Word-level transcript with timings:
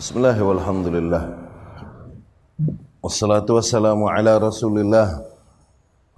Bismillah 0.00 0.32
walhamdulillah 0.32 1.28
Wassalatu 3.04 3.60
wassalamu 3.60 4.08
ala 4.08 4.40
rasulillah 4.40 5.28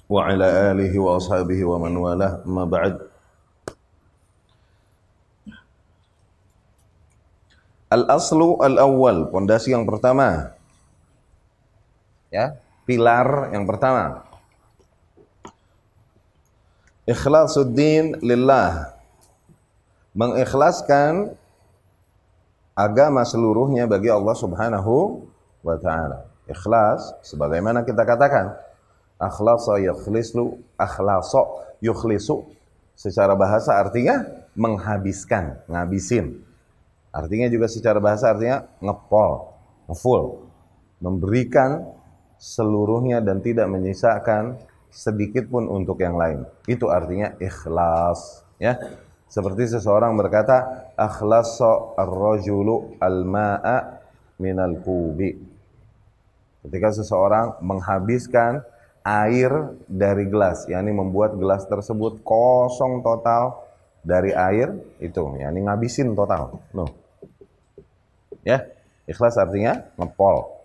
Wa 0.06 0.30
ala 0.30 0.70
alihi 0.70 0.94
wa 1.02 1.18
ashabihi 1.18 1.66
wa 1.66 1.82
man 1.82 1.98
walah 1.98 2.46
Ma 2.46 2.62
ba'd. 2.62 3.02
Al-aslu 7.90 8.62
al-awwal 8.62 9.26
Pondasi 9.34 9.74
yang 9.74 9.82
pertama. 9.82 10.54
Ya, 12.30 12.62
pilar 12.86 13.50
yang 13.50 13.66
pertama. 13.66 14.22
Ikhlasuddin 17.10 18.22
lillah. 18.22 18.94
Mengikhlaskan 20.14 21.34
agama 22.72 23.22
seluruhnya 23.24 23.84
bagi 23.84 24.08
Allah 24.08 24.36
Subhanahu 24.36 25.24
wa 25.64 25.76
taala. 25.78 26.28
Ikhlas 26.48 27.22
sebagaimana 27.22 27.86
kita 27.86 28.02
katakan 28.02 28.56
akhlasa 29.16 29.78
yukhlisu 29.78 30.58
akhlasa 30.74 31.42
yukhlisu 31.78 32.50
secara 32.98 33.38
bahasa 33.38 33.78
artinya 33.78 34.26
menghabiskan, 34.58 35.64
ngabisin. 35.70 36.44
Artinya 37.12 37.48
juga 37.52 37.68
secara 37.68 38.00
bahasa 38.00 38.32
artinya 38.32 38.64
ngepol, 38.80 39.52
ngefull, 39.88 40.48
memberikan 41.00 41.92
seluruhnya 42.40 43.20
dan 43.20 43.44
tidak 43.44 43.68
menyisakan 43.68 44.56
sedikit 44.88 45.48
pun 45.48 45.68
untuk 45.68 46.00
yang 46.00 46.16
lain. 46.16 46.44
Itu 46.64 46.88
artinya 46.88 47.36
ikhlas, 47.36 48.44
ya. 48.56 48.76
Seperti 49.32 49.64
seseorang 49.64 50.12
berkata, 50.12 50.92
akhlasa 50.92 51.96
ar-rajulu 51.96 53.00
al-ma'a 53.00 54.04
minal 54.36 54.76
kubi. 54.84 55.32
Ketika 56.60 56.92
seseorang 57.00 57.56
menghabiskan 57.64 58.60
air 59.00 59.72
dari 59.88 60.28
gelas, 60.28 60.68
yakni 60.68 60.92
membuat 60.92 61.40
gelas 61.40 61.64
tersebut 61.64 62.20
kosong 62.20 63.00
total 63.00 63.64
dari 64.04 64.36
air 64.36 64.76
itu, 65.00 65.24
yakni 65.40 65.64
ngabisin 65.64 66.12
total. 66.12 66.60
No. 66.76 66.92
Ya, 68.44 68.68
ikhlas 69.08 69.40
artinya 69.40 69.80
ngepol. 69.96 70.60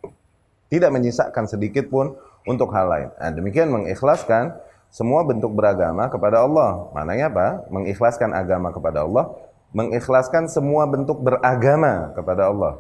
Tidak 0.68 0.92
menyisakan 0.92 1.48
sedikit 1.48 1.88
pun 1.88 2.20
untuk 2.44 2.68
hal 2.76 2.92
lain. 2.92 3.10
Nah, 3.16 3.32
demikian 3.32 3.72
mengikhlaskan 3.72 4.60
semua 4.92 5.22
bentuk 5.28 5.52
beragama 5.52 6.08
kepada 6.08 6.44
Allah. 6.44 6.88
Mananya 6.96 7.28
apa? 7.28 7.48
Mengikhlaskan 7.68 8.32
agama 8.32 8.72
kepada 8.72 9.04
Allah, 9.04 9.36
mengikhlaskan 9.76 10.48
semua 10.48 10.88
bentuk 10.88 11.20
beragama 11.20 12.16
kepada 12.16 12.48
Allah. 12.50 12.80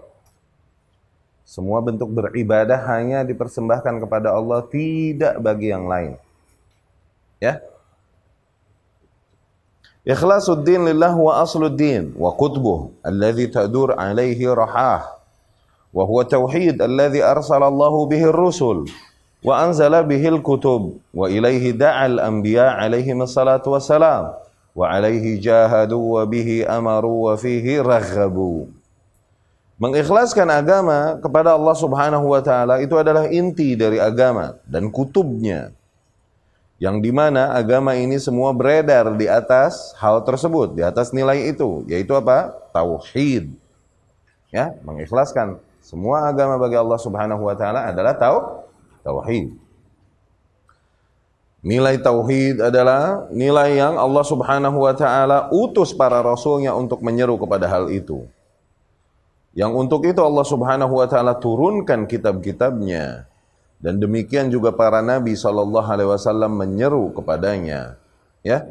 Semua 1.47 1.79
bentuk 1.79 2.11
beribadah 2.11 2.75
hanya 2.91 3.23
dipersembahkan 3.23 4.03
kepada 4.03 4.35
Allah, 4.35 4.59
tidak 4.67 5.39
bagi 5.39 5.71
yang 5.71 5.87
lain. 5.87 6.19
Ya. 7.39 7.63
Ikhlasuddin 10.07 10.87
lillah 10.87 11.11
wa 11.15 11.43
asluddin 11.43 12.15
wa 12.15 12.31
qutbuh 12.31 12.95
alladhi 13.03 13.51
tadur 13.51 13.91
alaihi 13.91 14.47
rahah 14.47 15.03
wa 15.91 16.03
huwa 16.07 16.23
tauhid 16.23 16.79
alladhi 16.79 17.19
arsalallahu 17.19 18.07
bihi 18.07 18.31
rusul 18.31 18.87
wa 19.45 19.61
anzala 19.61 20.01
bihil 20.01 20.41
kutub 20.41 20.97
wa 21.13 21.29
ilaihi 21.29 21.73
da'al 21.73 22.17
anbiya 22.17 22.77
alaihim 22.77 23.21
salatu 23.29 23.77
wassalam 23.77 24.33
wa 24.73 24.85
alaihi 24.89 25.37
jahadu 25.41 25.97
wa 25.97 26.25
bihi 26.25 26.65
Mengikhlaskan 29.77 30.49
agama 30.49 31.21
kepada 31.21 31.53
Allah 31.53 31.75
Subhanahu 31.77 32.33
wa 32.33 32.41
taala 32.41 32.81
itu 32.81 32.97
adalah 32.97 33.29
inti 33.29 33.77
dari 33.77 34.01
agama 34.01 34.57
dan 34.65 34.89
kutubnya. 34.89 35.69
Yang 36.81 37.09
di 37.09 37.11
mana 37.13 37.53
agama 37.53 37.93
ini 37.93 38.17
semua 38.17 38.57
beredar 38.57 39.13
di 39.13 39.29
atas 39.29 39.93
hal 40.01 40.25
tersebut, 40.25 40.73
di 40.73 40.81
atas 40.81 41.13
nilai 41.13 41.53
itu, 41.53 41.85
yaitu 41.85 42.17
apa? 42.17 42.57
Tauhid. 42.73 43.53
Ya, 44.49 44.73
mengikhlaskan 44.81 45.61
semua 45.77 46.25
agama 46.25 46.57
bagi 46.57 46.77
Allah 46.77 46.97
Subhanahu 46.97 47.45
wa 47.45 47.53
taala 47.53 47.85
adalah 47.85 48.17
tauhid 48.17 48.66
tauhid. 49.07 49.55
Nilai 51.63 51.95
tauhid 51.99 52.59
adalah 52.59 53.31
nilai 53.31 53.79
yang 53.79 53.95
Allah 53.95 54.23
Subhanahu 54.27 54.83
wa 54.83 54.93
taala 54.93 55.47
utus 55.55 55.95
para 55.95 56.19
rasulnya 56.19 56.75
untuk 56.75 56.99
menyeru 56.99 57.39
kepada 57.39 57.65
hal 57.71 57.87
itu. 57.89 58.27
Yang 59.57 59.71
untuk 59.73 60.05
itu 60.05 60.21
Allah 60.21 60.45
Subhanahu 60.45 61.01
wa 61.01 61.07
taala 61.09 61.33
turunkan 61.39 62.05
kitab-kitabnya 62.05 63.25
dan 63.81 63.97
demikian 63.97 64.53
juga 64.53 64.69
para 64.73 65.01
nabi 65.01 65.33
sallallahu 65.33 65.87
alaihi 65.87 66.09
wasallam 66.13 66.51
menyeru 66.57 67.09
kepadanya. 67.15 67.97
Ya. 68.45 68.65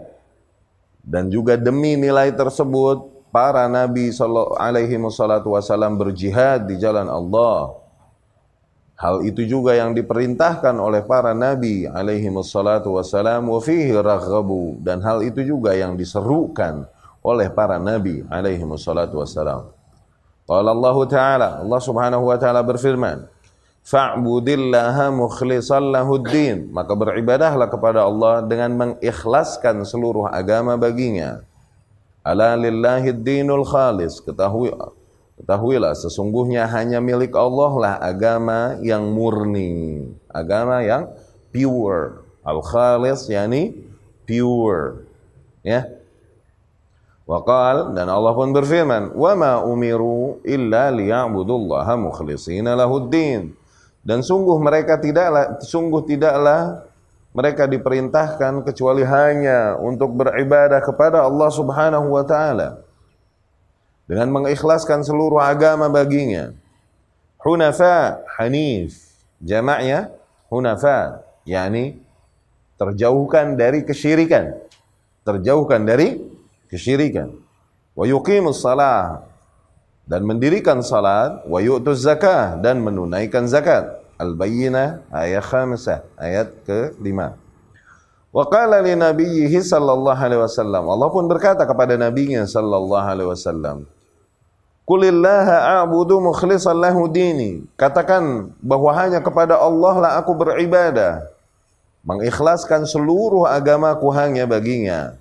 Dan 1.07 1.31
juga 1.31 1.55
demi 1.55 1.95
nilai 1.95 2.35
tersebut 2.35 3.31
para 3.31 3.67
nabi 3.67 4.11
sallallahu 4.11 4.59
alaihi 4.59 4.99
wasallam 4.99 5.99
berjihad 5.99 6.67
di 6.67 6.79
jalan 6.79 7.07
Allah 7.07 7.86
Hal 8.97 9.29
itu 9.29 9.45
juga 9.45 9.77
yang 9.77 9.93
diperintahkan 9.93 10.73
oleh 10.81 11.05
para 11.05 11.37
nabi 11.37 11.85
alaihi 11.85 12.33
wassalatu 12.33 12.97
wassalam 12.97 13.45
wa 13.45 13.61
fihi 13.61 13.93
raghabu 13.93 14.81
dan 14.81 15.05
hal 15.05 15.21
itu 15.21 15.45
juga 15.45 15.77
yang 15.77 16.01
diserukan 16.01 16.89
oleh 17.21 17.53
para 17.53 17.77
nabi 17.77 18.25
alaihi 18.33 18.65
wassalatu 18.65 19.21
wassalam. 19.21 19.69
Qala 20.49 20.73
Allah 20.73 20.97
Ta'ala, 21.11 21.49
Allah 21.61 21.81
Subhanahu 21.83 22.25
wa 22.31 22.39
taala 22.41 22.63
berfirman, 22.65 23.27
"Fa'budillaha 23.85 25.13
mukhlishan 25.13 25.93
lahuddin." 25.93 26.71
Maka 26.73 26.97
beribadahlah 26.97 27.67
kepada 27.67 28.07
Allah 28.07 28.47
dengan 28.47 28.71
mengikhlaskan 28.81 29.83
seluruh 29.85 30.31
agama 30.31 30.79
baginya. 30.79 31.43
Ala 32.23 32.55
lillahi 32.55 33.11
dinul 33.11 33.67
khalis. 33.67 34.23
Ketahui 34.23 34.71
Ketahuilah 35.37 35.93
sesungguhnya 35.93 36.65
hanya 36.73 36.97
milik 37.05 37.37
Allah 37.37 37.73
lah 37.77 37.95
agama 38.01 38.81
yang 38.81 39.13
murni, 39.13 40.09
agama 40.33 40.81
yang 40.81 41.13
pure. 41.53 42.25
Al-khalis 42.41 43.29
yani 43.29 43.77
pure. 44.25 45.05
Ya. 45.61 45.85
Waqal 47.27 47.93
dan 47.93 48.07
Allah 48.07 48.33
pun 48.33 48.55
berfirman, 48.55 49.13
"Wa 49.13 49.35
ma 49.35 49.61
umiru 49.61 50.41
illa 50.47 50.95
liya'budullaha 50.95 51.99
mukhlishina 51.99 52.79
lahuddin." 52.79 53.51
Dan 54.07 54.23
sungguh 54.23 54.57
mereka 54.63 54.97
tidaklah 55.03 55.59
sungguh 55.59 56.07
tidaklah 56.07 56.87
mereka 57.35 57.67
diperintahkan 57.69 58.65
kecuali 58.65 59.03
hanya 59.03 59.77
untuk 59.77 60.15
beribadah 60.15 60.79
kepada 60.81 61.27
Allah 61.27 61.51
Subhanahu 61.51 62.15
wa 62.15 62.23
taala 62.23 62.86
dengan 64.07 64.31
mengikhlaskan 64.31 65.03
seluruh 65.03 65.43
agama 65.43 65.91
baginya. 65.91 66.55
Hunafa, 67.43 68.23
Hanif, 68.39 68.99
jamaknya 69.39 70.11
Hunafa, 70.51 71.27
yakni 71.47 71.99
terjauhkan 72.79 73.55
dari 73.59 73.83
kesyirikan. 73.83 74.55
Terjauhkan 75.27 75.83
dari 75.83 76.23
kesyirikan. 76.71 77.35
Wa 77.99 78.07
yuqimus 78.07 78.63
salah 78.63 79.27
dan 80.07 80.23
mendirikan 80.23 80.87
salat, 80.87 81.43
wa 81.51 81.59
yu'tuz 81.59 82.07
zakah 82.07 82.55
dan 82.63 82.79
menunaikan 82.79 83.51
zakat. 83.51 84.07
Al-Bayyinah 84.17 85.13
ayat 85.13 85.45
5 85.45 86.17
ayat 86.17 86.49
ke-5. 86.65 87.19
Wa 88.33 88.45
qala 88.49 88.81
li 88.81 88.95
nabiyhi 88.97 89.61
sallallahu 89.61 90.17
alaihi 90.17 90.41
wasallam. 90.41 90.89
Allah 90.89 91.09
pun 91.13 91.25
berkata 91.29 91.65
kepada 91.69 91.99
nabinya 92.01 92.45
sallallahu 92.45 93.07
alaihi 93.13 93.29
wasallam, 93.29 93.89
Kulillaha 94.87 95.83
a'budu 95.83 96.23
mukhlishan 96.23 96.79
lahu 96.79 97.11
dini. 97.11 97.67
Katakan 97.75 98.55
bahwa 98.63 98.95
hanya 98.95 99.19
kepada 99.19 99.59
Allah 99.59 99.95
lah 99.99 100.13
aku 100.23 100.39
beribadah. 100.39 101.27
Mengikhlaskan 102.07 102.87
seluruh 102.87 103.51
agamaku 103.51 104.07
hanya 104.15 104.47
baginya. 104.47 105.19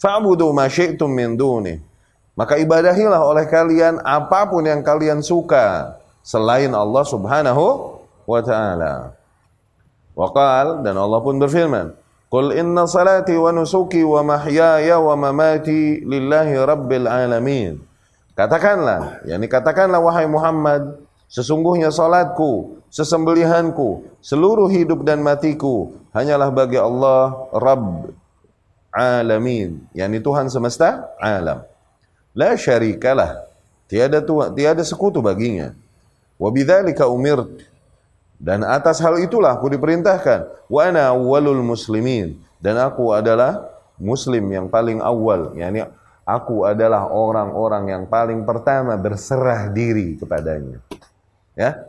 Fa'budu 0.00 0.48
ma 0.56 0.72
syi'tum 0.72 1.12
min 1.12 1.36
duni. 1.36 1.84
Maka 2.32 2.56
ibadahilah 2.56 3.20
oleh 3.20 3.44
kalian 3.44 4.00
apa 4.00 4.48
pun 4.48 4.64
yang 4.64 4.80
kalian 4.80 5.20
suka 5.20 6.00
selain 6.24 6.72
Allah 6.72 7.04
Subhanahu 7.04 8.00
wa 8.24 8.40
taala. 8.40 9.12
Waqal 10.16 10.80
dan 10.80 10.96
Allah 10.96 11.20
pun 11.20 11.36
berfirman, 11.36 11.92
"Qul 12.32 12.56
inna 12.56 12.88
salati 12.88 13.36
wa 13.36 13.52
nusuki 13.52 14.00
wa 14.00 14.24
mahyaya 14.24 14.96
wa 14.96 15.12
mamati 15.12 16.00
lillahi 16.00 16.56
rabbil 16.56 17.04
alamin." 17.04 17.93
Katakanlah, 18.34 19.22
yakni 19.22 19.46
katakanlah 19.46 20.02
wahai 20.02 20.26
Muhammad, 20.26 20.98
sesungguhnya 21.30 21.94
salatku, 21.94 22.82
sesembelihanku, 22.90 24.10
seluruh 24.18 24.66
hidup 24.70 25.06
dan 25.06 25.22
matiku 25.22 25.94
hanyalah 26.10 26.50
bagi 26.50 26.78
Allah 26.78 27.46
Rabb 27.54 28.10
alamin, 28.90 29.82
yakni 29.94 30.18
Tuhan 30.18 30.50
semesta 30.50 31.14
alam. 31.22 31.62
La 32.34 32.58
syarikalah. 32.58 33.46
Tiada 33.86 34.18
tuhan, 34.18 34.50
tiada 34.58 34.82
sekutu 34.82 35.22
baginya. 35.22 35.70
Wa 36.34 36.50
bidzalika 36.50 37.06
umirt. 37.06 37.62
Dan 38.42 38.66
atas 38.66 38.98
hal 38.98 39.22
itulah 39.22 39.54
aku 39.54 39.70
diperintahkan. 39.70 40.66
Wa 40.66 40.90
ana 40.90 41.14
awwalul 41.14 41.62
muslimin. 41.62 42.34
Dan 42.58 42.74
aku 42.82 43.14
adalah 43.14 43.70
muslim 43.94 44.50
yang 44.50 44.66
paling 44.66 44.98
awal. 44.98 45.54
Yani 45.54 45.86
Aku 46.24 46.64
adalah 46.64 47.12
orang-orang 47.12 47.92
yang 47.92 48.04
paling 48.08 48.48
pertama 48.48 48.96
berserah 48.96 49.68
diri 49.68 50.16
kepadanya. 50.16 50.80
Ya. 51.52 51.84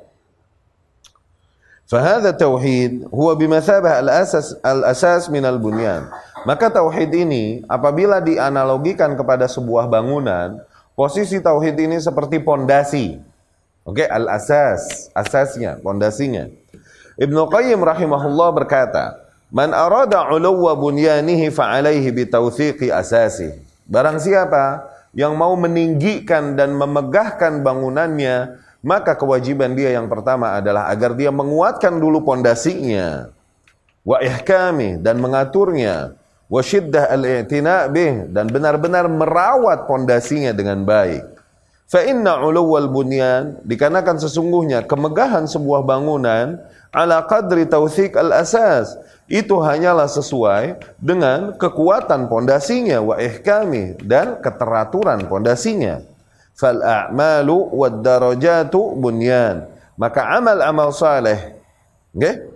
Fahadha 1.87 2.35
tauhid 2.35 3.07
huwa 3.07 3.31
bimathabah 3.31 4.03
al-asas 4.03 4.59
al-asas 4.59 5.31
min 5.31 5.39
al-bunyan. 5.47 6.11
Maka 6.43 6.67
tauhid 6.67 7.15
ini 7.15 7.63
apabila 7.71 8.19
dianalogikan 8.19 9.15
kepada 9.15 9.47
sebuah 9.47 9.87
bangunan, 9.87 10.59
posisi 10.99 11.39
tauhid 11.39 11.79
ini 11.79 11.97
seperti 12.03 12.43
pondasi. 12.43 13.17
Oke, 13.85 14.01
okay? 14.01 14.07
al-asas, 14.09 15.13
asasnya, 15.13 15.77
pondasinya. 15.79 16.49
Ibnu 17.21 17.47
Qayyim 17.53 17.79
rahimahullah 17.85 18.49
berkata, 18.51 19.13
"Man 19.53 19.71
arada 19.71 20.25
'uluwa 20.25 20.73
bunyanihi 20.73 21.53
fa 21.53 21.69
'alaihi 21.69 22.09
bi 22.09 22.25
tawthiqi 22.25 22.89
asasihi." 22.89 23.74
Barang 23.85 24.17
siapa 24.17 24.89
yang 25.13 25.37
mau 25.37 25.53
meninggikan 25.55 26.57
dan 26.57 26.73
memegahkan 26.73 27.61
bangunannya, 27.61 28.57
maka 28.85 29.13
kewajiban 29.17 29.73
dia 29.73 29.93
yang 29.93 30.09
pertama 30.09 30.57
adalah 30.57 30.89
agar 30.89 31.13
dia 31.13 31.29
menguatkan 31.29 31.97
dulu 31.97 32.25
pondasinya. 32.25 33.29
Wa 34.05 34.21
ihkami 34.21 35.01
dan 35.01 35.17
mengaturnya. 35.17 36.13
Wa 36.45 36.61
syiddah 36.61 37.09
al-i'tina 37.09 37.89
bih 37.89 38.29
dan 38.29 38.45
benar-benar 38.53 39.09
merawat 39.09 39.89
pondasinya 39.89 40.53
dengan 40.53 40.85
baik. 40.85 41.25
Fa 41.85 42.01
inna 42.05 42.41
uluwal 42.41 42.89
bunyan 42.89 43.61
dikarenakan 43.65 44.17
sesungguhnya 44.17 44.85
kemegahan 44.89 45.45
sebuah 45.45 45.85
bangunan 45.85 46.57
ala 46.89 47.25
qadri 47.29 47.69
tawthik 47.69 48.17
al-asas 48.17 48.97
itu 49.25 49.57
hanyalah 49.57 50.05
sesuai 50.05 50.77
dengan 51.01 51.57
kekuatan 51.57 52.29
pondasinya 52.29 53.01
wa 53.01 53.17
ihkami 53.17 53.97
dan 54.05 54.37
keteraturan 54.37 55.25
pondasinya. 55.25 56.05
Fal 56.53 56.79
a'malu 56.79 57.57
wad 57.73 58.05
darajatu 58.05 58.93
bunyan. 58.95 59.65
Maka 59.97 60.37
amal-amal 60.37 60.93
saleh 60.93 61.57
okay? 62.13 62.47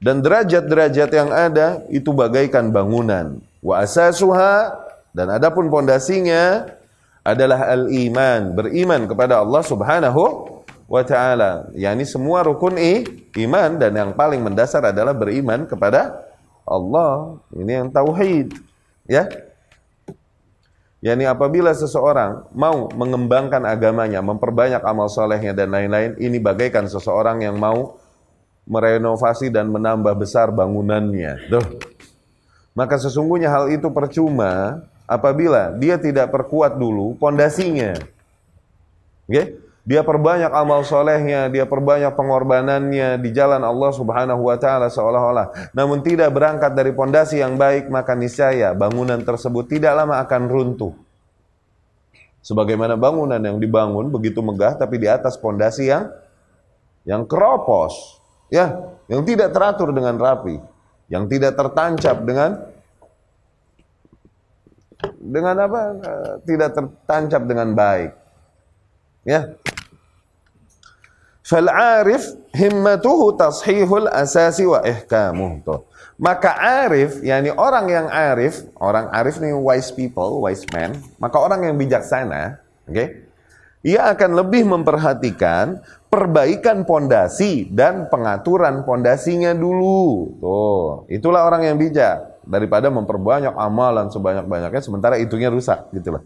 dan 0.00 0.24
derajat-derajat 0.24 1.10
yang 1.12 1.30
ada 1.32 1.84
itu 1.88 2.12
bagaikan 2.12 2.68
bangunan. 2.68 3.40
Wa 3.60 3.84
asasuha 3.84 4.76
dan 5.12 5.28
adapun 5.32 5.68
pondasinya 5.68 6.68
adalah 7.20 7.72
al-iman 7.76 8.56
beriman 8.56 9.04
kepada 9.04 9.44
Allah 9.44 9.60
Subhanahu 9.60 10.22
wa 10.90 11.02
taala 11.06 11.70
yakni 11.78 12.02
semua 12.02 12.42
rukun 12.42 12.74
i, 12.74 13.06
iman 13.46 13.78
dan 13.78 13.94
yang 13.94 14.10
paling 14.10 14.42
mendasar 14.42 14.82
adalah 14.90 15.14
beriman 15.14 15.62
kepada 15.70 16.26
Allah 16.66 17.38
ini 17.54 17.78
yang 17.78 17.88
tauhid 17.94 18.50
ya 19.06 19.30
yakni 21.00 21.24
apabila 21.24 21.72
seseorang 21.72 22.44
mau 22.52 22.88
mengembangkan 22.92 23.64
agamanya, 23.64 24.20
memperbanyak 24.20 24.84
amal 24.84 25.08
solehnya 25.08 25.56
dan 25.56 25.72
lain-lain, 25.72 26.16
ini 26.20 26.36
bagaikan 26.36 26.86
seseorang 26.86 27.40
yang 27.40 27.56
mau 27.56 27.96
merenovasi 28.68 29.48
dan 29.50 29.72
menambah 29.72 30.14
besar 30.14 30.52
bangunannya. 30.52 31.50
Duh. 31.50 31.66
Maka 32.76 33.00
sesungguhnya 33.02 33.50
hal 33.50 33.72
itu 33.74 33.90
percuma 33.90 34.84
apabila 35.10 35.74
dia 35.74 35.98
tidak 35.98 36.30
perkuat 36.30 36.78
dulu 36.78 37.18
pondasinya. 37.18 37.98
Okay? 39.26 39.58
Dia 39.80 40.04
perbanyak 40.04 40.52
amal 40.52 40.84
solehnya, 40.84 41.48
dia 41.48 41.64
perbanyak 41.64 42.12
pengorbanannya 42.12 43.16
di 43.16 43.30
jalan 43.32 43.64
Allah 43.64 43.90
Subhanahu 43.96 44.52
wa 44.52 44.56
taala 44.60 44.92
seolah-olah. 44.92 45.72
Namun 45.72 46.04
tidak 46.04 46.36
berangkat 46.36 46.76
dari 46.76 46.92
pondasi 46.92 47.40
yang 47.40 47.56
baik, 47.56 47.88
maka 47.88 48.12
niscaya 48.12 48.76
bangunan 48.76 49.16
tersebut 49.24 49.72
tidak 49.72 49.96
lama 49.96 50.20
akan 50.20 50.42
runtuh. 50.52 50.92
Sebagaimana 52.44 52.96
bangunan 52.96 53.40
yang 53.40 53.56
dibangun 53.60 54.08
begitu 54.08 54.40
megah 54.40 54.76
tapi 54.76 54.96
di 54.96 55.08
atas 55.08 55.36
pondasi 55.36 55.92
yang 55.92 56.08
yang 57.08 57.24
keropos, 57.24 58.20
ya, 58.52 58.76
yang 59.08 59.24
tidak 59.24 59.56
teratur 59.56 59.96
dengan 59.96 60.20
rapi, 60.20 60.60
yang 61.08 61.24
tidak 61.24 61.56
tertancap 61.56 62.20
dengan 62.20 62.68
dengan 65.16 65.56
apa? 65.56 65.80
Tidak 66.44 66.70
tertancap 66.76 67.42
dengan 67.48 67.72
baik. 67.72 68.12
Ya. 69.24 69.56
Fal 71.50 71.66
arif 71.66 72.38
himmatuhu 72.54 73.34
tashihul 73.34 74.06
asasi 74.06 74.70
wa 74.70 74.86
ihkamuh. 74.86 75.58
Tuh. 75.66 75.82
Maka 76.14 76.54
arif, 76.86 77.18
yakni 77.26 77.50
orang 77.50 77.90
yang 77.90 78.06
arif, 78.06 78.62
orang 78.78 79.10
arif 79.10 79.42
ini 79.42 79.50
wise 79.50 79.90
people, 79.90 80.46
wise 80.46 80.62
man, 80.70 80.94
maka 81.18 81.42
orang 81.42 81.66
yang 81.66 81.74
bijaksana, 81.74 82.62
oke? 82.86 82.94
Okay? 82.94 83.08
Ia 83.80 84.12
akan 84.12 84.36
lebih 84.36 84.68
memperhatikan 84.68 85.80
perbaikan 86.12 86.84
pondasi 86.84 87.66
dan 87.72 88.12
pengaturan 88.12 88.84
pondasinya 88.84 89.56
dulu. 89.56 90.36
Tuh, 90.38 91.08
itulah 91.08 91.48
orang 91.48 91.66
yang 91.66 91.80
bijak 91.80 92.44
daripada 92.44 92.92
memperbanyak 92.92 93.56
amalan 93.56 94.12
sebanyak-banyaknya 94.12 94.84
sementara 94.84 95.16
itunya 95.16 95.48
rusak, 95.48 95.88
gitulah. 95.96 96.20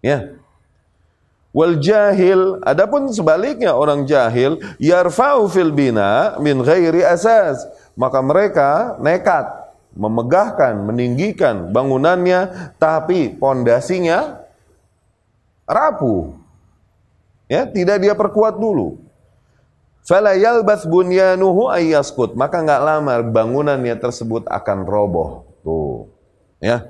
Ya. 0.00 0.38
Wal 1.54 1.78
jahil, 1.78 2.58
adapun 2.66 3.06
sebaliknya 3.14 3.78
orang 3.78 4.10
jahil 4.10 4.58
yarfa'u 4.82 5.46
fil 5.46 5.70
bina 5.70 6.34
min 6.42 6.58
ghairi 6.58 7.06
asas. 7.06 7.62
Maka 7.94 8.18
mereka 8.18 8.98
nekat 8.98 9.64
memegahkan, 9.94 10.74
meninggikan 10.82 11.70
bangunannya 11.70 12.74
tapi 12.82 13.30
pondasinya 13.38 14.42
rapuh. 15.62 16.34
Ya, 17.46 17.70
tidak 17.70 18.02
dia 18.02 18.18
perkuat 18.18 18.58
dulu. 18.58 18.98
Fala 20.04 20.36
yalbath 20.36 20.84
bunyanuhu 20.84 21.70
ayyaskut. 21.70 22.36
Maka 22.36 22.60
nggak 22.60 22.82
lama 22.82 23.14
bangunannya 23.24 23.96
tersebut 23.96 24.44
akan 24.50 24.84
roboh. 24.84 25.48
Tuh. 25.64 26.12
Ya. 26.60 26.84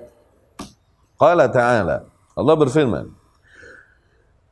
Qala 1.15 1.47
ta'ala. 1.47 2.09
Allah 2.35 2.55
berfirman. 2.59 3.24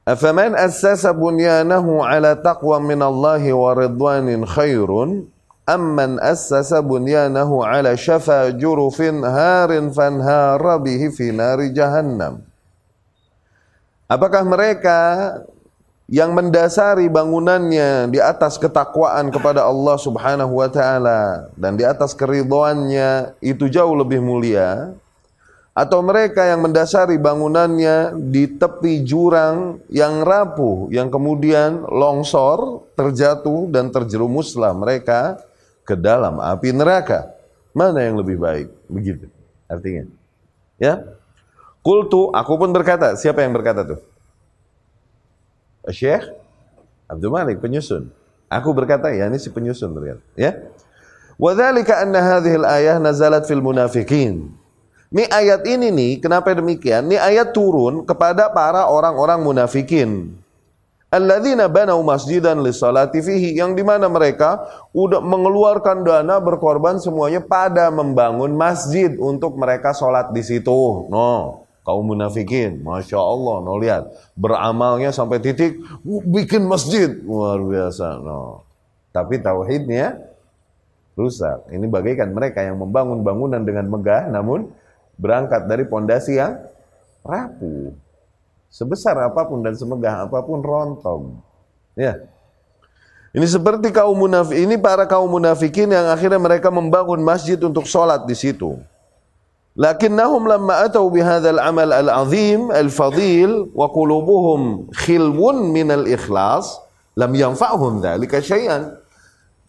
Afaman 0.03 0.59
assasa 0.59 1.15
bunyanahu 1.15 2.03
ala 2.03 2.35
taqwa 2.35 2.83
minallahi 2.83 3.55
wa 3.55 3.71
ridwanin 3.71 4.43
khairun 4.43 5.31
amman 5.63 6.19
assasa 6.19 6.83
bunyanahu 6.83 7.63
ala 7.63 7.95
syafa 7.95 8.51
jurufin 8.51 9.23
harin 9.23 9.95
fanhara 9.95 10.83
bihi 10.83 11.07
fi 11.15 11.31
nari 11.31 11.71
jahannam. 11.71 12.43
Apakah 14.11 14.43
mereka 14.43 14.99
yang 16.11 16.35
mendasari 16.35 17.07
bangunannya 17.07 18.11
di 18.11 18.19
atas 18.19 18.59
ketakwaan 18.59 19.31
kepada 19.31 19.63
Allah 19.63 19.97
Subhanahu 20.03 20.59
wa 20.59 20.67
taala 20.67 21.47
dan 21.55 21.79
di 21.79 21.87
atas 21.87 22.11
keridhoannya 22.19 23.39
itu 23.39 23.71
jauh 23.71 23.95
lebih 23.95 24.19
mulia 24.19 24.99
atau 25.73 26.05
mereka 26.05 26.45
yang 26.45 26.61
mendasari 26.61 27.17
bangunannya 27.17 28.21
di 28.29 28.45
tepi 28.61 29.01
jurang 29.09 29.81
yang 29.89 30.21
rapuh 30.21 30.93
yang 30.93 31.09
kemudian 31.09 31.89
longsor, 31.89 32.85
terjatuh 32.93 33.73
dan 33.73 33.89
terjerumuslah 33.89 34.77
mereka 34.77 35.41
ke 35.89 35.97
dalam 35.97 36.37
api 36.39 36.77
neraka. 36.77 37.33
Mana 37.73 38.05
yang 38.05 38.21
lebih 38.21 38.37
baik? 38.37 38.69
Begitu 38.85 39.33
artinya. 39.65 40.05
Ya. 40.77 41.01
Kultu, 41.81 42.29
aku 42.31 42.53
pun 42.61 42.71
berkata. 42.71 43.17
Siapa 43.17 43.43
yang 43.43 43.57
berkata 43.57 43.83
tuh? 43.83 44.01
Syekh 45.91 46.29
Abdul 47.09 47.33
Malik 47.33 47.59
penyusun. 47.59 48.13
Aku 48.53 48.77
berkata, 48.77 49.09
ya 49.11 49.27
ini 49.27 49.41
si 49.41 49.49
penyusun 49.49 49.91
berkata. 49.97 50.23
Ya. 50.37 50.61
Wadhalika 51.41 52.05
anna 52.05 52.21
hadhihi 52.21 52.61
al-ayah 52.61 52.97
nazalat 53.01 53.49
fil 53.49 53.65
munafiqin. 53.65 54.53
Ini 55.13 55.29
ayat 55.29 55.69
ini 55.69 55.93
nih, 55.93 56.13
kenapa 56.25 56.57
demikian? 56.57 57.05
Ini 57.13 57.21
ayat 57.21 57.53
turun 57.53 58.09
kepada 58.09 58.49
para 58.49 58.89
orang-orang 58.89 59.45
munafikin. 59.45 60.33
Alladzina 61.13 61.69
banau 61.69 62.01
masjidan 62.01 62.65
lissalati 62.65 63.21
fihi 63.21 63.61
yang 63.61 63.77
di 63.77 63.85
mana 63.85 64.09
mereka 64.09 64.65
udah 64.97 65.21
mengeluarkan 65.21 66.01
dana 66.01 66.41
berkorban 66.41 66.97
semuanya 66.97 67.45
pada 67.45 67.93
membangun 67.93 68.57
masjid 68.57 69.13
untuk 69.21 69.61
mereka 69.61 69.93
sholat 69.93 70.33
di 70.33 70.41
situ. 70.41 70.73
No, 71.13 71.69
kaum 71.85 72.09
munafikin, 72.09 72.81
masya 72.81 73.21
Allah, 73.21 73.61
no 73.61 73.77
lihat 73.77 74.09
beramalnya 74.33 75.13
sampai 75.13 75.45
titik 75.45 75.77
bikin 76.25 76.65
masjid 76.65 77.13
luar 77.21 77.61
biasa. 77.61 78.17
No, 78.17 78.65
tapi 79.13 79.37
tauhidnya 79.45 80.17
rusak. 81.13 81.69
Ini 81.69 81.85
bagaikan 81.93 82.33
mereka 82.33 82.65
yang 82.65 82.81
membangun 82.81 83.21
bangunan 83.21 83.61
dengan 83.61 83.85
megah, 83.93 84.33
namun 84.33 84.73
berangkat 85.23 85.71
dari 85.71 85.87
pondasi 85.87 86.43
yang 86.43 86.59
rapuh. 87.23 87.95
Sebesar 88.67 89.15
apa 89.23 89.47
pun 89.47 89.63
dan 89.63 89.79
semegah 89.79 90.27
apa 90.27 90.43
pun 90.43 90.59
rontok. 90.59 91.39
Ya. 91.95 92.19
Ini 93.33 93.47
seperti 93.49 93.95
kaum 93.95 94.19
munafik, 94.19 94.59
ini 94.59 94.77
para 94.77 95.09
kaum 95.09 95.31
munafikin 95.31 95.89
yang 95.89 96.11
akhirnya 96.11 96.37
mereka 96.37 96.69
membangun 96.69 97.23
masjid 97.23 97.57
untuk 97.63 97.89
sholat 97.89 98.29
di 98.29 98.37
situ. 98.37 98.77
Lakinnahum 99.73 100.45
lamma 100.45 100.85
atau 100.85 101.09
bihadzal 101.09 101.57
amal 101.57 101.89
al-azim 101.97 102.69
al-fadil 102.69 103.73
wa 103.73 103.89
qulubuhum 103.89 104.93
khilwun 104.93 105.73
min 105.73 105.89
al-ikhlas 105.89 106.77
lam 107.17 107.33
yanfa'hum 107.33 108.05
dzalika 108.05 108.45
syai'an. 108.45 109.01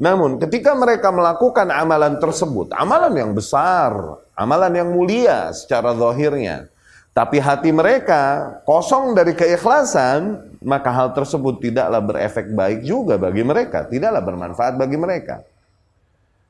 Namun 0.01 0.41
ketika 0.41 0.73
mereka 0.73 1.13
melakukan 1.13 1.69
amalan 1.69 2.17
tersebut, 2.17 2.73
amalan 2.73 3.13
yang 3.13 3.31
besar, 3.31 4.19
amalan 4.33 4.73
yang 4.73 4.89
mulia 4.89 5.53
secara 5.53 5.93
zahirnya, 5.93 6.67
tapi 7.13 7.37
hati 7.37 7.69
mereka 7.69 8.57
kosong 8.65 9.13
dari 9.13 9.37
keikhlasan, 9.37 10.49
maka 10.65 10.89
hal 10.89 11.13
tersebut 11.13 11.61
tidaklah 11.61 12.01
berefek 12.01 12.49
baik 12.49 12.81
juga 12.81 13.21
bagi 13.21 13.45
mereka, 13.45 13.85
tidaklah 13.85 14.21
bermanfaat 14.25 14.73
bagi 14.81 14.97
mereka. 14.97 15.45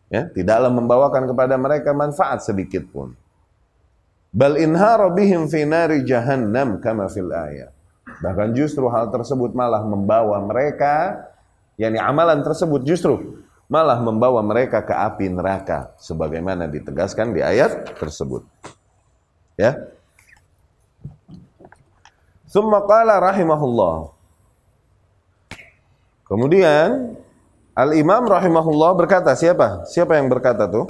Ya, 0.08 0.30
tidaklah 0.32 0.72
membawakan 0.72 1.28
kepada 1.28 1.60
mereka 1.60 1.92
manfaat 1.92 2.48
sedikit 2.48 2.86
pun. 2.88 3.12
Bal 4.32 4.56
inhara 4.56 5.12
bihim 5.12 5.52
fi 5.52 5.68
nari 5.68 6.08
jahannam 6.08 6.80
kama 6.80 7.12
fil 7.12 7.34
ayat. 7.34 7.74
Bahkan 8.24 8.56
justru 8.56 8.88
hal 8.88 9.12
tersebut 9.12 9.52
malah 9.52 9.84
membawa 9.84 10.40
mereka, 10.40 11.28
yakni 11.78 12.00
amalan 12.00 12.42
tersebut 12.46 12.86
justru 12.86 13.44
malah 13.72 13.98
membawa 13.98 14.44
mereka 14.46 14.86
ke 14.86 14.94
api 14.94 15.34
neraka 15.34 15.96
sebagaimana 15.98 16.70
ditegaskan 16.70 17.34
di 17.34 17.42
ayat 17.42 17.98
tersebut. 17.98 18.46
Ya. 19.58 19.78
Summa 22.46 22.86
qala 22.86 23.18
rahimahullah. 23.18 24.14
Kemudian 26.30 27.18
Al-Imam 27.74 28.22
rahimahullah 28.30 28.94
berkata, 28.94 29.34
siapa? 29.34 29.82
Siapa 29.90 30.22
yang 30.22 30.30
berkata 30.30 30.70
tuh? 30.70 30.86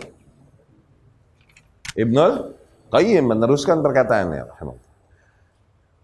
Ibnul 1.95 2.51
Qayyim 2.91 3.23
meneruskan 3.23 3.79
perkataannya. 3.79 4.43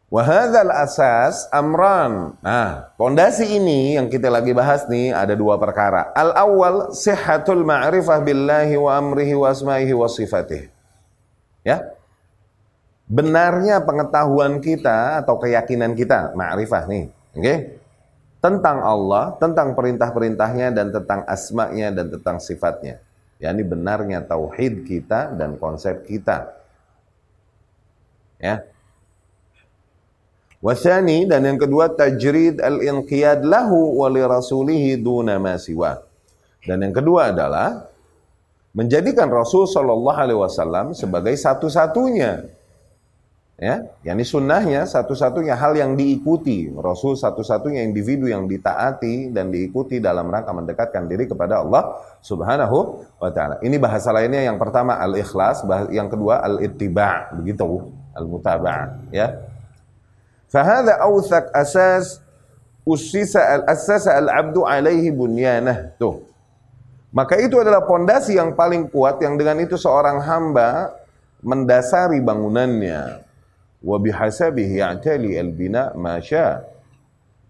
Wahadal 0.10 0.74
asas 0.74 1.46
amran. 1.54 2.34
Nah, 2.42 2.90
pondasi 2.98 3.46
ini 3.46 3.94
yang 3.94 4.10
kita 4.10 4.26
lagi 4.26 4.58
bahas 4.58 4.90
nih 4.90 5.14
ada 5.14 5.38
dua 5.38 5.62
perkara. 5.62 6.10
Al 6.18 6.34
awal 6.34 6.98
sihatul 6.98 7.62
ma'rifah 7.62 8.18
billahi 8.26 8.74
wa 8.74 8.98
amrihi 8.98 9.38
wa 9.38 9.54
asma'ihi 9.54 9.94
wa 9.94 10.10
sifatih. 10.10 10.66
Ya. 11.62 11.94
Benarnya 13.06 13.86
pengetahuan 13.86 14.62
kita 14.62 15.22
atau 15.22 15.38
keyakinan 15.38 15.94
kita, 15.94 16.34
ma'rifah 16.34 16.90
nih. 16.90 17.06
Oke. 17.38 17.42
Okay? 17.42 17.58
Tentang 18.40 18.82
Allah, 18.82 19.36
tentang 19.38 19.78
perintah-perintahnya 19.78 20.74
dan 20.74 20.90
tentang 20.90 21.22
asma'nya 21.30 21.94
dan 21.94 22.10
tentang 22.10 22.42
sifatnya. 22.42 22.98
Yani 23.38 23.62
benarnya 23.62 24.26
tauhid 24.26 24.88
kita 24.90 25.38
dan 25.38 25.60
konsep 25.60 26.08
kita 26.08 26.60
Ya. 28.40 28.64
Wasani 30.60 31.24
dan 31.24 31.48
yang 31.48 31.56
kedua 31.56 31.88
tajrid 31.96 32.60
al-inqiyad 32.60 33.48
lahu 33.48 34.04
wa 34.04 34.12
li 34.12 34.20
rasulih 34.20 35.00
duna 35.00 35.40
ma. 35.40 35.56
Dan 36.68 36.84
yang 36.84 36.92
kedua 36.92 37.32
adalah 37.32 37.88
menjadikan 38.76 39.32
Rasul 39.32 39.72
Shallallahu 39.72 40.20
Alaihi 40.20 40.40
Wasallam 40.40 40.92
sebagai 40.92 41.32
satu-satunya 41.40 42.52
ya, 43.56 43.88
yakni 44.04 44.28
sunnahnya 44.28 44.84
satu-satunya 44.84 45.56
hal 45.56 45.80
yang 45.80 45.96
diikuti 45.96 46.68
Rasul 46.76 47.16
satu-satunya 47.16 47.80
individu 47.88 48.28
yang 48.28 48.44
ditaati 48.44 49.32
dan 49.32 49.56
diikuti 49.56 50.04
dalam 50.04 50.28
rangka 50.28 50.52
mendekatkan 50.52 51.08
diri 51.08 51.24
kepada 51.24 51.64
Allah 51.64 52.04
Subhanahu 52.20 53.08
wa 53.16 53.32
taala. 53.32 53.64
Ini 53.64 53.80
bahasa 53.80 54.12
lainnya 54.12 54.44
yang 54.44 54.60
pertama 54.60 55.00
al-ikhlas, 55.00 55.64
yang 55.88 56.12
kedua 56.12 56.44
al-ittiba, 56.44 57.32
begitu 57.32 57.96
al-mutaba'ah 58.12 59.08
ya 59.16 59.49
fahadha 60.50 61.00
awthaq 61.00 61.54
asas 61.56 62.20
usisa 62.84 63.40
al-asasa 63.40 64.18
al-abdu 64.18 64.66
alaihi 64.66 65.14
bunyanah 65.14 65.94
tuh. 65.96 66.26
Maka 67.10 67.42
itu 67.42 67.58
adalah 67.58 67.90
pondasi 67.90 68.38
yang 68.38 68.54
paling 68.54 68.86
kuat 68.86 69.18
yang 69.22 69.34
dengan 69.34 69.58
itu 69.62 69.78
seorang 69.78 70.22
hamba 70.22 70.94
mendasari 71.42 72.22
bangunannya. 72.22 73.26
Wa 73.80 73.98
bihasabihi 73.98 74.84
ya'tali 74.84 75.40
al-bina 75.40 75.96
masya 75.96 76.62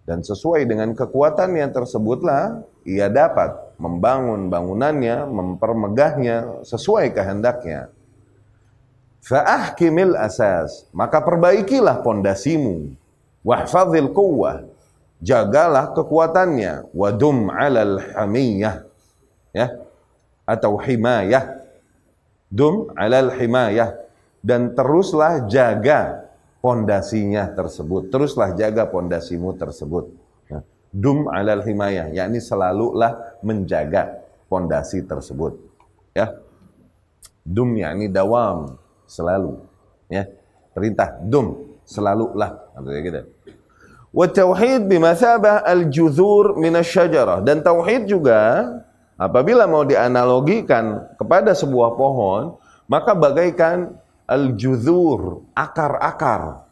dan 0.09 0.25
sesuai 0.25 0.65
dengan 0.65 0.97
kekuatannya 0.97 1.69
tersebutlah 1.69 2.65
ia 2.81 3.13
dapat 3.13 3.77
membangun 3.77 4.49
bangunannya, 4.49 5.29
mempermegahnya 5.29 6.65
sesuai 6.65 7.13
kehendaknya. 7.13 7.93
Fa'ahkimil 9.23 10.15
asas. 10.15 10.87
Maka 10.95 11.19
perbaikilah 11.19 11.99
pondasimu. 12.01 12.95
Wahfadhil 13.43 14.11
quwwah. 14.15 14.63
Jagalah 15.19 15.91
kekuatannya. 15.91 16.91
Wadum 16.95 17.51
alal 17.51 17.99
hamiyah. 18.15 18.87
Ya. 19.51 19.75
Atau 20.47 20.79
himayah. 20.79 21.59
Dum 22.49 22.89
alal 22.95 23.35
himayah. 23.35 23.99
Dan 24.39 24.71
teruslah 24.71 25.45
jaga 25.51 26.31
pondasinya 26.63 27.51
tersebut. 27.51 28.07
Teruslah 28.07 28.55
jaga 28.55 28.87
pondasimu 28.87 29.51
tersebut. 29.59 30.15
Ya. 30.47 30.63
Dum 30.95 31.27
alal 31.27 31.61
himayah. 31.67 32.07
Yakni 32.15 32.39
selalulah 32.39 33.35
menjaga 33.43 34.23
pondasi 34.47 35.03
tersebut. 35.03 35.59
Ya. 36.15 36.39
Dum 37.43 37.75
yakni 37.75 38.07
dawam 38.07 38.79
selalu 39.09 39.57
ya. 40.07 40.29
Perintah 40.69 41.17
dum 41.25 41.81
selalulah 41.81 42.69
artinya 42.77 43.01
gitu. 43.01 43.21
Wa 44.13 44.25
tauhid 44.29 44.85
bimasabah 44.85 45.65
al 45.65 45.89
juzur 45.89 46.57
minasyajarah 46.57 47.41
dan 47.41 47.65
tauhid 47.65 48.05
juga 48.05 48.69
apabila 49.17 49.65
mau 49.65 49.81
dianalogikan 49.81 51.09
kepada 51.17 51.57
sebuah 51.57 51.97
pohon 51.97 52.57
maka 52.85 53.17
bagaikan 53.17 53.97
al 54.29 54.53
juzur 54.53 55.41
akar-akar 55.57 56.69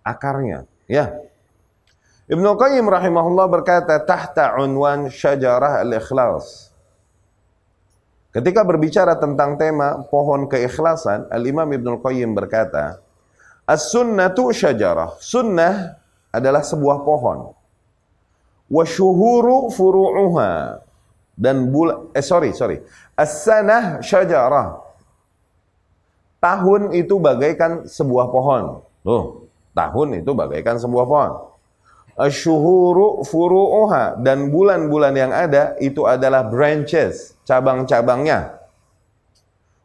akarnya 0.00 0.64
ya. 0.88 1.12
Ibnu 2.30 2.46
Qayyim 2.56 2.86
rahimahullah 2.86 3.46
berkata 3.50 3.98
tahta 4.06 4.54
unwan 4.62 5.10
syajarah 5.10 5.82
al-ikhlas 5.82 6.69
Ketika 8.30 8.62
berbicara 8.62 9.18
tentang 9.18 9.58
tema 9.58 10.06
pohon 10.06 10.46
keikhlasan, 10.46 11.26
Al-Imam 11.34 11.66
Ibnu 11.66 11.98
Qayyim 11.98 12.30
berkata, 12.30 13.02
As-sunnatu 13.66 14.54
syajarah. 14.54 15.18
Sunnah 15.18 15.98
adalah 16.30 16.62
sebuah 16.62 17.02
pohon. 17.02 17.54
Wa 18.70 18.84
syuhuru 18.86 19.70
furu'uha. 19.74 20.78
Dan 21.34 21.74
bul 21.74 22.10
eh 22.14 22.22
sorry, 22.22 22.54
sorry. 22.54 22.78
As-sanah 23.18 23.98
syajarah. 23.98 24.78
Tahun 26.38 26.94
itu 26.94 27.18
bagaikan 27.18 27.84
sebuah 27.84 28.30
pohon. 28.30 28.80
Loh, 29.02 29.50
tahun 29.74 30.22
itu 30.22 30.30
bagaikan 30.32 30.78
sebuah 30.78 31.04
pohon. 31.04 31.32
Asyuhuru 32.20 33.24
furu'uha 33.24 34.20
dan 34.20 34.52
bulan-bulan 34.52 35.14
yang 35.16 35.32
ada 35.32 35.72
itu 35.80 36.04
adalah 36.04 36.44
branches, 36.44 37.32
cabang-cabangnya. 37.50 38.62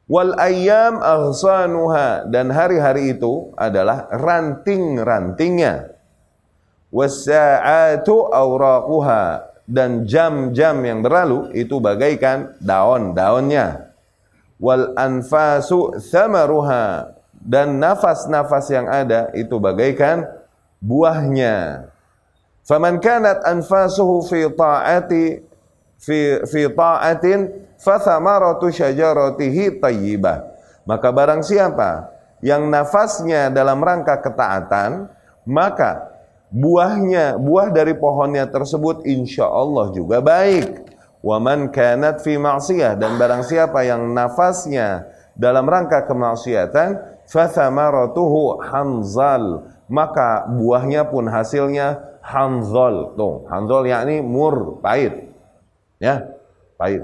Wal 0.06 0.38
ayyam 0.38 1.02
aghsanuha 1.02 2.30
dan 2.30 2.54
hari-hari 2.54 3.18
itu 3.18 3.50
adalah 3.58 4.06
ranting-rantingnya. 4.14 5.98
Wasa'atu 6.94 8.30
awraquha 8.30 9.50
dan 9.66 10.06
jam-jam 10.06 10.78
yang 10.86 11.02
berlalu 11.02 11.50
itu 11.58 11.82
bagaikan 11.82 12.54
daun-daunnya. 12.62 13.90
Wal 14.62 14.94
anfasu 14.94 15.98
thamaruha 15.98 17.18
dan 17.34 17.82
nafas-nafas 17.82 18.70
yang 18.70 18.86
ada 18.86 19.34
itu 19.34 19.58
bagaikan 19.58 20.30
buahnya. 20.86 21.90
Faman 22.62 23.02
kanat 23.02 23.42
anfasuhu 23.42 24.22
fi 24.30 24.46
ta'ati 24.54 25.55
fi 26.00 26.44
fi 26.48 26.68
ta'atin 26.72 27.50
fathamaratu 27.80 28.72
syajaratihi 28.72 29.80
tayyibah. 29.84 30.56
Maka 30.86 31.10
barang 31.10 31.42
siapa 31.42 32.14
yang 32.46 32.70
nafasnya 32.70 33.50
dalam 33.50 33.82
rangka 33.82 34.22
ketaatan, 34.22 35.10
maka 35.50 36.14
buahnya, 36.54 37.42
buah 37.42 37.74
dari 37.74 37.98
pohonnya 37.98 38.46
tersebut 38.46 39.02
insya 39.10 39.50
Allah 39.50 39.90
juga 39.94 40.22
baik. 40.22 40.94
Waman 41.26 41.74
kanat 41.74 42.22
fi 42.22 42.38
ma'siyah 42.38 43.02
dan 43.02 43.18
barang 43.18 43.42
siapa 43.50 43.82
yang 43.82 44.14
nafasnya 44.14 45.10
dalam 45.34 45.66
rangka 45.66 46.06
kemaksiatan, 46.06 47.02
fathamaratuhu 47.26 48.62
hanzal 48.62 49.66
maka 49.86 50.50
buahnya 50.50 51.10
pun 51.10 51.30
hasilnya 51.30 52.18
hanzol. 52.26 53.14
Tuh, 53.14 53.46
hanzol 53.50 53.86
yakni 53.86 54.22
mur, 54.22 54.82
pahit. 54.82 55.35
Ya, 56.00 56.28
pahit. 56.76 57.04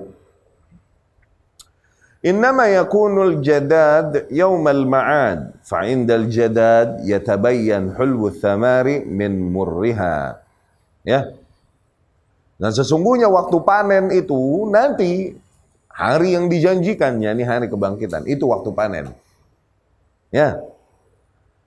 Innama 2.21 2.69
yakunul 2.69 3.41
jadad 3.41 4.29
yawmal 4.29 4.85
ma'ad 4.85 5.57
fa'indal 5.65 6.29
jadad 6.29 7.01
yatabayyan 7.01 7.97
hulwu 7.97 8.29
thamari 8.29 9.01
min 9.01 9.41
murriha. 9.41 10.37
Ya. 11.01 11.33
Dan 12.61 12.71
sesungguhnya 12.77 13.25
waktu 13.25 13.57
panen 13.65 14.13
itu 14.13 14.69
nanti 14.69 15.33
hari 15.89 16.37
yang 16.37 16.45
dijanjikan 16.45 17.17
yakni 17.17 17.41
hari 17.41 17.65
kebangkitan 17.73 18.29
itu 18.29 18.45
waktu 18.45 18.69
panen. 18.69 19.05
Ya. 20.29 20.61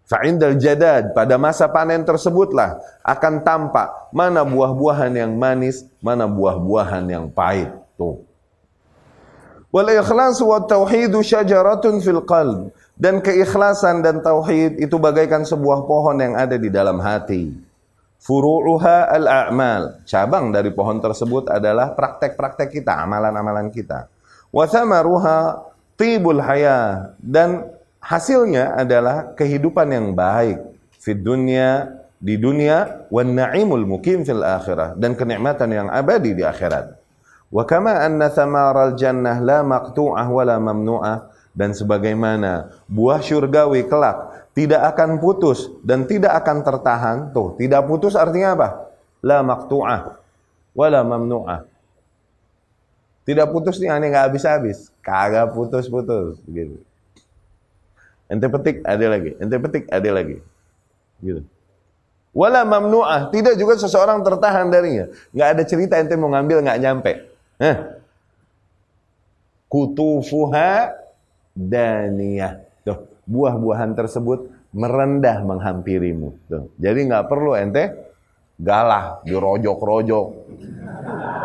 Fa'indal 0.05 0.61
jadad 0.61 1.17
pada 1.17 1.41
masa 1.41 1.65
panen 1.65 2.05
tersebutlah 2.05 2.77
akan 3.01 3.41
tampak 3.41 4.13
mana 4.13 4.45
buah-buahan 4.45 5.17
yang 5.17 5.33
manis, 5.33 5.89
mana 6.05 6.29
buah-buahan 6.29 7.09
yang 7.09 7.33
pahit. 7.33 7.73
Tuh. 7.97 8.21
Wal 9.73 9.91
ikhlas 9.91 10.45
wa 10.45 10.61
tauhidu 10.61 11.25
syajaratun 11.25 12.05
fil 12.05 12.21
qalb. 12.23 12.69
Dan 12.95 13.19
keikhlasan 13.19 14.07
dan 14.07 14.23
tauhid 14.23 14.79
itu 14.79 14.95
bagaikan 15.03 15.43
sebuah 15.43 15.83
pohon 15.83 16.15
yang 16.15 16.39
ada 16.39 16.55
di 16.55 16.71
dalam 16.71 17.03
hati. 17.03 17.51
Furu'uha 18.23 19.11
al-a'mal. 19.11 20.07
Cabang 20.07 20.55
dari 20.55 20.71
pohon 20.71 21.03
tersebut 21.03 21.51
adalah 21.51 21.91
praktek-praktek 21.99 22.71
kita, 22.71 23.03
amalan-amalan 23.03 23.67
kita. 23.75 24.07
Wa 24.55 24.71
thamaruha 24.71 25.67
tibul 25.99 26.39
haya. 26.39 27.11
Dan 27.19 27.67
hasilnya 28.05 28.77
adalah 28.77 29.33
kehidupan 29.33 29.89
yang 29.89 30.13
baik. 30.13 30.61
Fid 31.01 31.25
dunya, 31.25 31.89
di 32.21 32.37
dunia, 32.37 33.09
wa 33.09 33.25
na'imul 33.25 33.89
mukim 33.89 34.23
fil 34.29 34.45
akhirah. 34.45 34.93
Dan 35.01 35.17
kenikmatan 35.17 35.73
yang 35.73 35.89
abadi 35.89 36.37
di 36.37 36.45
akhirat. 36.45 37.01
Wa 37.49 37.65
kama 37.65 37.97
anna 38.05 38.29
thamaral 38.29 38.93
jannah 38.99 39.41
la 39.41 39.65
maqtu'ah 39.65 40.27
wa 40.29 40.43
la 40.43 40.57
mamnu'ah 40.59 41.19
dan 41.55 41.71
sebagaimana 41.71 42.67
buah 42.91 43.23
syurgawi 43.23 43.87
kelak 43.87 44.51
tidak 44.59 44.83
akan 44.91 45.23
putus 45.23 45.71
dan 45.87 46.03
tidak 46.03 46.35
akan 46.43 46.67
tertahan. 46.67 47.17
Tuh, 47.31 47.55
tidak 47.55 47.87
putus 47.87 48.19
artinya 48.19 48.59
apa? 48.59 48.69
La 49.23 49.43
maqtu'ah 49.47 50.19
wa 50.75 50.87
la 50.91 51.01
mamnu'ah. 51.07 51.61
Tidak 53.25 53.47
putus 53.49 53.81
nih 53.81 53.89
aneh 53.89 54.13
nggak 54.13 54.35
habis-habis. 54.35 54.93
Kagak 55.01 55.55
putus-putus 55.57 56.43
gitu. 56.45 56.77
Ente 58.35 58.51
petik 58.51 58.83
ada 58.83 59.07
lagi, 59.07 59.31
ente 59.39 59.57
petik 59.63 59.87
ada 59.87 60.11
lagi. 60.11 60.43
Gitu. 61.23 61.47
Wala 62.35 62.67
mamnu'ah, 62.67 63.31
tidak 63.31 63.55
juga 63.55 63.79
seseorang 63.79 64.27
tertahan 64.27 64.67
darinya. 64.67 65.07
Nggak 65.31 65.49
ada 65.55 65.63
cerita 65.63 65.95
ente 66.03 66.19
mau 66.19 66.35
ngambil 66.35 66.67
nggak 66.67 66.81
nyampe. 66.83 67.13
Eh. 67.63 67.77
Kutufuha 69.71 70.99
daniyah. 71.55 72.59
Tuh, 72.83 73.07
buah-buahan 73.31 73.95
tersebut 73.95 74.51
merendah 74.75 75.47
menghampirimu. 75.47 76.35
Tuh. 76.51 76.75
Jadi 76.83 77.07
nggak 77.07 77.31
perlu 77.31 77.55
ente 77.55 77.95
galah, 78.59 79.23
dirojok-rojok. 79.23 80.27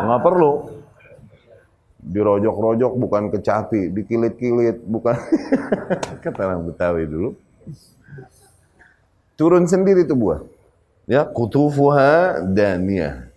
Nggak 0.02 0.22
perlu. 0.26 0.79
Dirojok-rojok 2.00 2.92
bukan 2.96 3.28
kecapi, 3.28 3.92
dikilit-kilit, 3.92 4.80
bukan 4.82 5.16
kata 6.24 6.40
orang 6.40 6.64
Betawi 6.72 7.04
dulu. 7.04 7.36
Turun 9.36 9.68
sendiri 9.68 10.08
tuh 10.08 10.16
buah. 10.16 10.40
Ya, 11.04 11.28
kutufuha 11.28 12.40
daniyah. 12.44 13.30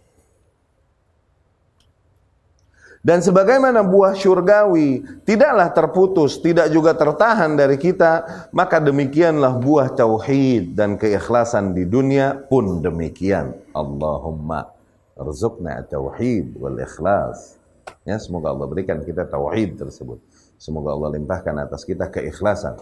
Dan 3.03 3.19
sebagaimana 3.19 3.83
buah 3.83 4.15
syurgawi 4.15 5.03
tidaklah 5.27 5.67
terputus, 5.75 6.39
tidak 6.39 6.71
juga 6.71 6.95
tertahan 6.95 7.51
dari 7.51 7.75
kita, 7.75 8.47
maka 8.55 8.79
demikianlah 8.79 9.59
buah 9.59 9.91
tauhid 9.91 10.71
dan 10.71 10.95
keikhlasan 10.95 11.75
di 11.75 11.83
dunia 11.83 12.31
pun 12.47 12.79
demikian. 12.79 13.59
Allahumma 13.75 14.71
rizukna 15.19 15.83
tauhid 15.83 16.55
wal 16.55 16.79
ikhlas. 16.79 17.59
Ya, 18.03 18.19
semoga 18.19 18.51
Allah 18.51 18.67
berikan 18.67 18.99
kita 19.03 19.23
tauhid 19.27 19.79
tersebut. 19.79 20.19
Semoga 20.59 20.95
Allah 20.95 21.19
limpahkan 21.19 21.55
atas 21.59 21.87
kita 21.87 22.11
keikhlasan. 22.11 22.79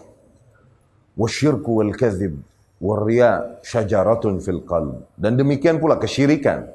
Wasyirku 1.14 1.82
wal 1.82 1.94
kadhib 1.94 2.42
wal 2.82 3.06
riya 3.06 3.62
syajaratun 3.62 4.42
fil 4.42 4.62
qalb. 4.66 5.06
Dan 5.14 5.38
demikian 5.38 5.78
pula 5.78 5.98
kesyirikan, 5.98 6.66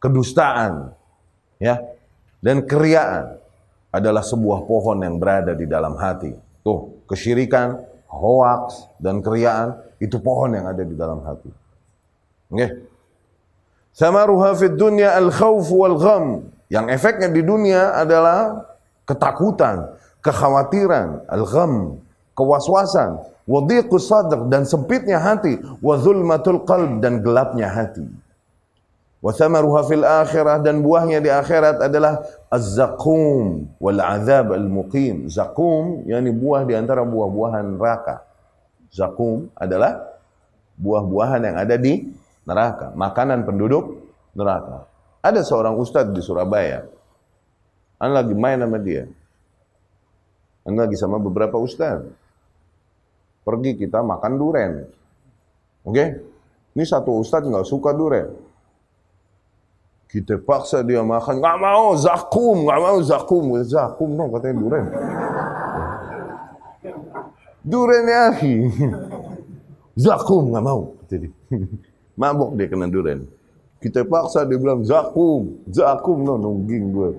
kedustaan, 0.00 0.92
ya, 1.56 1.80
dan 2.44 2.64
keriaan 2.68 3.40
adalah 3.88 4.20
sebuah 4.20 4.68
pohon 4.68 5.00
yang 5.00 5.16
berada 5.16 5.56
di 5.56 5.64
dalam 5.64 5.96
hati. 5.96 6.36
Tuh, 6.60 7.02
kesyirikan, 7.08 7.80
hoax, 8.08 8.88
dan 9.00 9.24
keriaan 9.24 9.80
itu 9.96 10.20
pohon 10.20 10.52
yang 10.52 10.68
ada 10.68 10.84
di 10.84 10.92
dalam 10.92 11.24
hati. 11.24 11.50
Okay. 12.48 12.84
Samaruha 13.92 14.54
fid 14.54 14.76
dunya 14.78 15.16
al-khawf 15.16 15.68
wal 15.72 15.96
gham. 15.98 16.26
Yang 16.68 16.86
efeknya 17.00 17.28
di 17.32 17.40
dunia 17.40 17.96
adalah 17.96 18.68
ketakutan, 19.08 19.88
kekhawatiran, 20.20 21.24
al-gham, 21.28 21.96
kewaswasan, 22.36 23.24
wadhiqus 23.48 24.04
sadr 24.04 24.52
dan 24.52 24.68
sempitnya 24.68 25.16
hati, 25.16 25.56
wa 25.80 25.96
zulmatul 25.96 26.68
qalb 26.68 27.00
dan 27.00 27.24
gelapnya 27.24 27.72
hati. 27.72 28.04
Wa 29.18 29.34
thamaruha 29.34 29.82
fil 29.88 30.06
akhirah 30.06 30.62
dan 30.62 30.84
buahnya 30.84 31.18
di 31.18 31.26
akhirat 31.26 31.82
adalah 31.82 32.22
az-zaqum 32.54 33.66
wal 33.82 33.98
azab 33.98 34.54
al-muqim. 34.54 35.26
Zaqum 35.26 36.06
yakni 36.06 36.30
buah 36.30 36.62
di 36.62 36.78
antara 36.78 37.02
buah-buahan 37.02 37.80
neraka. 37.80 38.22
Zaqum 38.94 39.50
adalah 39.58 40.06
buah-buahan 40.78 41.40
yang 41.50 41.56
ada 41.58 41.74
di 41.74 42.06
neraka, 42.46 42.94
makanan 42.94 43.42
penduduk 43.42 44.06
neraka. 44.38 44.86
Ada 45.28 45.44
seorang 45.44 45.76
ustadz 45.76 46.16
di 46.16 46.24
Surabaya. 46.24 46.88
An 48.00 48.16
lagi 48.16 48.32
main 48.32 48.56
sama 48.56 48.80
dia. 48.80 49.04
An 50.64 50.72
lagi 50.72 50.96
sama 50.96 51.20
beberapa 51.20 51.60
ustadz. 51.60 52.08
Pergi 53.44 53.76
kita 53.76 54.00
makan 54.00 54.32
duren. 54.40 54.72
Oke? 55.84 55.92
Okay? 55.92 56.08
Ini 56.72 56.84
satu 56.88 57.20
ustadz 57.20 57.44
nggak 57.44 57.68
suka 57.68 57.92
duren 57.92 58.48
kita 60.08 60.40
paksa 60.40 60.80
dia 60.80 61.04
makan, 61.04 61.36
nggak 61.36 61.58
mau 61.60 61.92
zakum, 61.92 62.64
nggak 62.64 62.80
mau 62.80 62.98
zakum, 63.04 63.44
zakum 63.60 64.08
dong 64.16 64.28
katanya 64.32 64.56
duren. 64.56 64.84
Duren 67.60 68.04
ya 68.08 68.24
zakum 69.92 70.48
nggak 70.48 70.64
mau. 70.64 70.96
Jadi 71.12 71.28
mabuk 72.20 72.56
dia 72.56 72.72
kena 72.72 72.88
duren. 72.88 73.28
Kita 73.78 74.02
paksa 74.02 74.42
dia 74.42 74.58
bilang 74.58 74.82
zakum, 74.82 75.54
zakum 75.70 76.18
no 76.26 76.34
nungging 76.34 76.86
gue. 76.90 77.10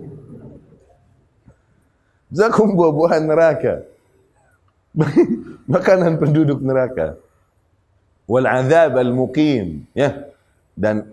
Zakum 2.36 2.76
buah-buahan 2.76 3.24
neraka. 3.24 3.88
Makanan 5.74 6.20
penduduk 6.20 6.60
neraka. 6.60 7.16
Wal 8.28 8.46
azab 8.46 9.00
al 9.00 9.12
muqim, 9.16 9.88
ya. 9.96 10.30
Dan 10.76 11.08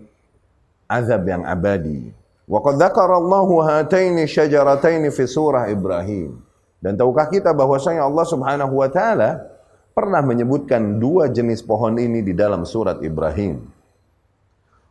azab 0.85 1.23
yang 1.25 1.47
abadi. 1.47 2.11
Wa 2.47 2.59
qad 2.63 2.79
dzakarallahu 2.79 3.63
hataini 3.63 4.27
syajarataini 4.27 5.09
fi 5.09 5.23
surah 5.25 5.71
Ibrahim. 5.71 6.43
Dan 6.77 6.99
tahukah 6.99 7.27
kita 7.31 7.55
bahwasanya 7.55 8.05
Allah 8.05 8.25
Subhanahu 8.27 8.73
wa 8.77 8.87
taala 8.91 9.47
pernah 9.97 10.21
menyebutkan 10.21 11.01
dua 11.01 11.25
jenis 11.27 11.65
pohon 11.65 11.97
ini 11.97 12.21
di 12.21 12.37
dalam 12.37 12.63
surat 12.63 13.01
Ibrahim. 13.01 13.76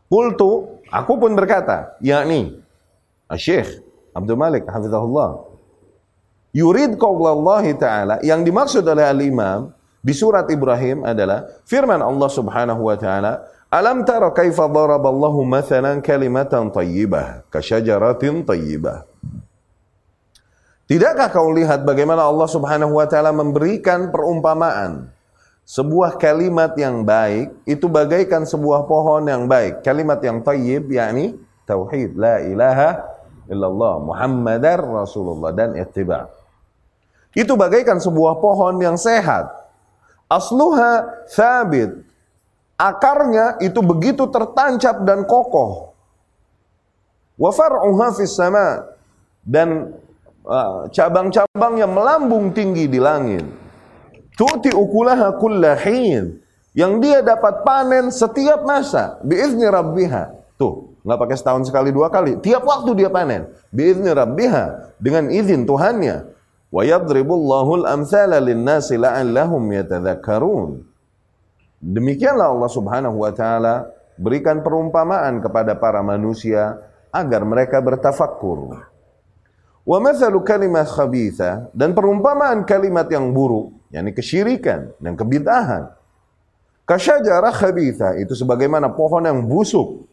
Qultu, 0.06 0.80
aku 0.86 1.12
pun 1.18 1.34
berkata, 1.34 1.98
yakni 1.98 2.62
Syekh 3.34 3.82
Abdul 4.14 4.38
Malik 4.38 4.64
hafizahullah. 4.70 5.50
Yurid 6.56 6.96
qaulallahi 6.96 7.76
taala 7.76 8.16
yang 8.24 8.40
dimaksud 8.40 8.86
oleh 8.86 9.04
al-Imam 9.04 9.74
di 10.00 10.14
surat 10.16 10.48
Ibrahim 10.48 11.04
adalah 11.04 11.44
firman 11.68 12.00
Allah 12.00 12.30
Subhanahu 12.32 12.86
wa 12.86 12.96
taala 12.96 13.44
Alam 13.66 14.06
tara 14.06 14.30
kaifa 14.30 14.70
daraballahu 14.70 15.42
mathalan 15.42 15.98
kalimatan 15.98 16.70
tayyibah 16.70 17.42
kasyajaratin 17.50 18.46
tayyibah. 18.46 19.02
Tidakkah 20.86 21.34
kau 21.34 21.50
lihat 21.50 21.82
bagaimana 21.82 22.30
Allah 22.30 22.46
Subhanahu 22.46 22.94
wa 22.94 23.10
taala 23.10 23.34
memberikan 23.34 24.14
perumpamaan 24.14 25.10
sebuah 25.66 26.14
kalimat 26.16 26.72
yang 26.78 27.02
baik 27.02 27.50
itu 27.66 27.90
bagaikan 27.90 28.46
sebuah 28.46 28.86
pohon 28.86 29.26
yang 29.26 29.50
baik. 29.50 29.82
Kalimat 29.82 30.22
yang 30.22 30.40
tayyib 30.40 30.86
yakni 30.88 31.34
tauhid 31.66 32.14
la 32.14 32.38
ilaha 32.46 33.02
illallah 33.50 33.98
Muhammadar 33.98 34.78
Rasulullah 34.80 35.50
dan 35.50 35.74
ittiba. 35.74 36.30
Itu 37.34 37.58
bagaikan 37.58 37.98
sebuah 37.98 38.38
pohon 38.38 38.78
yang 38.78 38.94
sehat. 38.94 39.50
Asluha 40.30 41.26
thabit 41.34 42.06
Akarnya 42.76 43.56
itu 43.64 43.80
begitu 43.80 44.28
tertancap 44.28 45.00
dan 45.08 45.24
kokoh. 45.24 45.96
Wa 47.40 47.48
far'uha 47.48 48.12
fis 48.12 48.36
sama 48.36 48.84
dan 49.40 49.96
uh, 50.44 50.84
cabang-cabangnya 50.92 51.88
melambung 51.88 52.52
tinggi 52.52 52.84
di 52.84 53.00
langit. 53.00 53.48
Tu'ti 54.36 54.70
ukulaha 54.76 55.32
kullahin 55.40 56.36
yang 56.76 57.00
dia 57.00 57.24
dapat 57.24 57.64
panen 57.64 58.12
setiap 58.12 58.68
masa 58.68 59.16
biizni 59.24 59.64
rabbiha. 59.64 60.36
Tuh, 60.60 60.92
nggak 61.00 61.18
pakai 61.24 61.36
setahun 61.40 61.64
sekali 61.64 61.88
dua 61.88 62.12
kali. 62.12 62.36
Tiap 62.44 62.60
waktu 62.64 62.92
dia 63.00 63.08
panen. 63.08 63.48
Biizni 63.72 64.12
rabbiha 64.12 64.92
dengan 65.00 65.32
izin 65.32 65.64
Tuhannya. 65.64 66.28
Wa 66.68 66.84
yadribullahu 66.84 67.84
al-amthala 67.84 68.36
lin-nasi 68.44 69.00
la'allahum 69.00 69.64
yatadhakkarun. 69.72 70.84
Demikianlah 71.80 72.52
Allah 72.52 72.70
Subhanahu 72.72 73.24
wa 73.24 73.32
taala 73.32 73.88
berikan 74.16 74.60
perumpamaan 74.64 75.40
kepada 75.44 75.76
para 75.76 76.00
manusia 76.04 76.76
agar 77.08 77.44
mereka 77.44 77.80
bertafakkur. 77.80 78.84
Wa 79.86 79.98
mathalu 80.02 80.42
kalimat 80.42 80.88
khabitha 80.88 81.70
dan 81.70 81.94
perumpamaan 81.94 82.66
kalimat 82.66 83.06
yang 83.12 83.30
buruk, 83.30 83.75
yakni 83.90 84.10
kesyirikan 84.14 84.94
dan 84.98 85.14
kebid'ahan 85.14 85.96
Kasyajarah 86.86 87.50
khabitha 87.50 88.14
itu 88.14 88.38
sebagaimana 88.38 88.86
pohon 88.94 89.26
yang 89.26 89.42
busuk. 89.42 90.06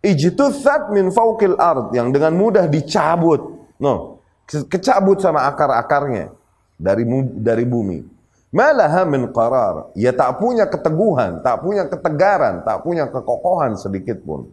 Ijtuthat 0.00 0.88
min 0.88 1.12
fawqil 1.12 1.60
ard 1.60 1.92
yang 1.92 2.08
dengan 2.08 2.32
mudah 2.32 2.64
dicabut. 2.64 3.60
No, 3.76 4.24
kecabut 4.48 5.20
sama 5.20 5.44
akar-akarnya 5.52 6.32
dari 6.80 7.04
dari 7.36 7.68
bumi. 7.68 8.08
Malaha 8.48 9.04
min 9.04 9.28
qarar. 9.36 9.92
Ya 9.92 10.16
tak 10.16 10.40
punya 10.40 10.64
keteguhan, 10.64 11.44
tak 11.44 11.60
punya 11.60 11.84
ketegaran, 11.92 12.64
tak 12.64 12.80
punya 12.80 13.04
kekokohan 13.04 13.76
sedikit 13.76 14.24
pun. 14.24 14.48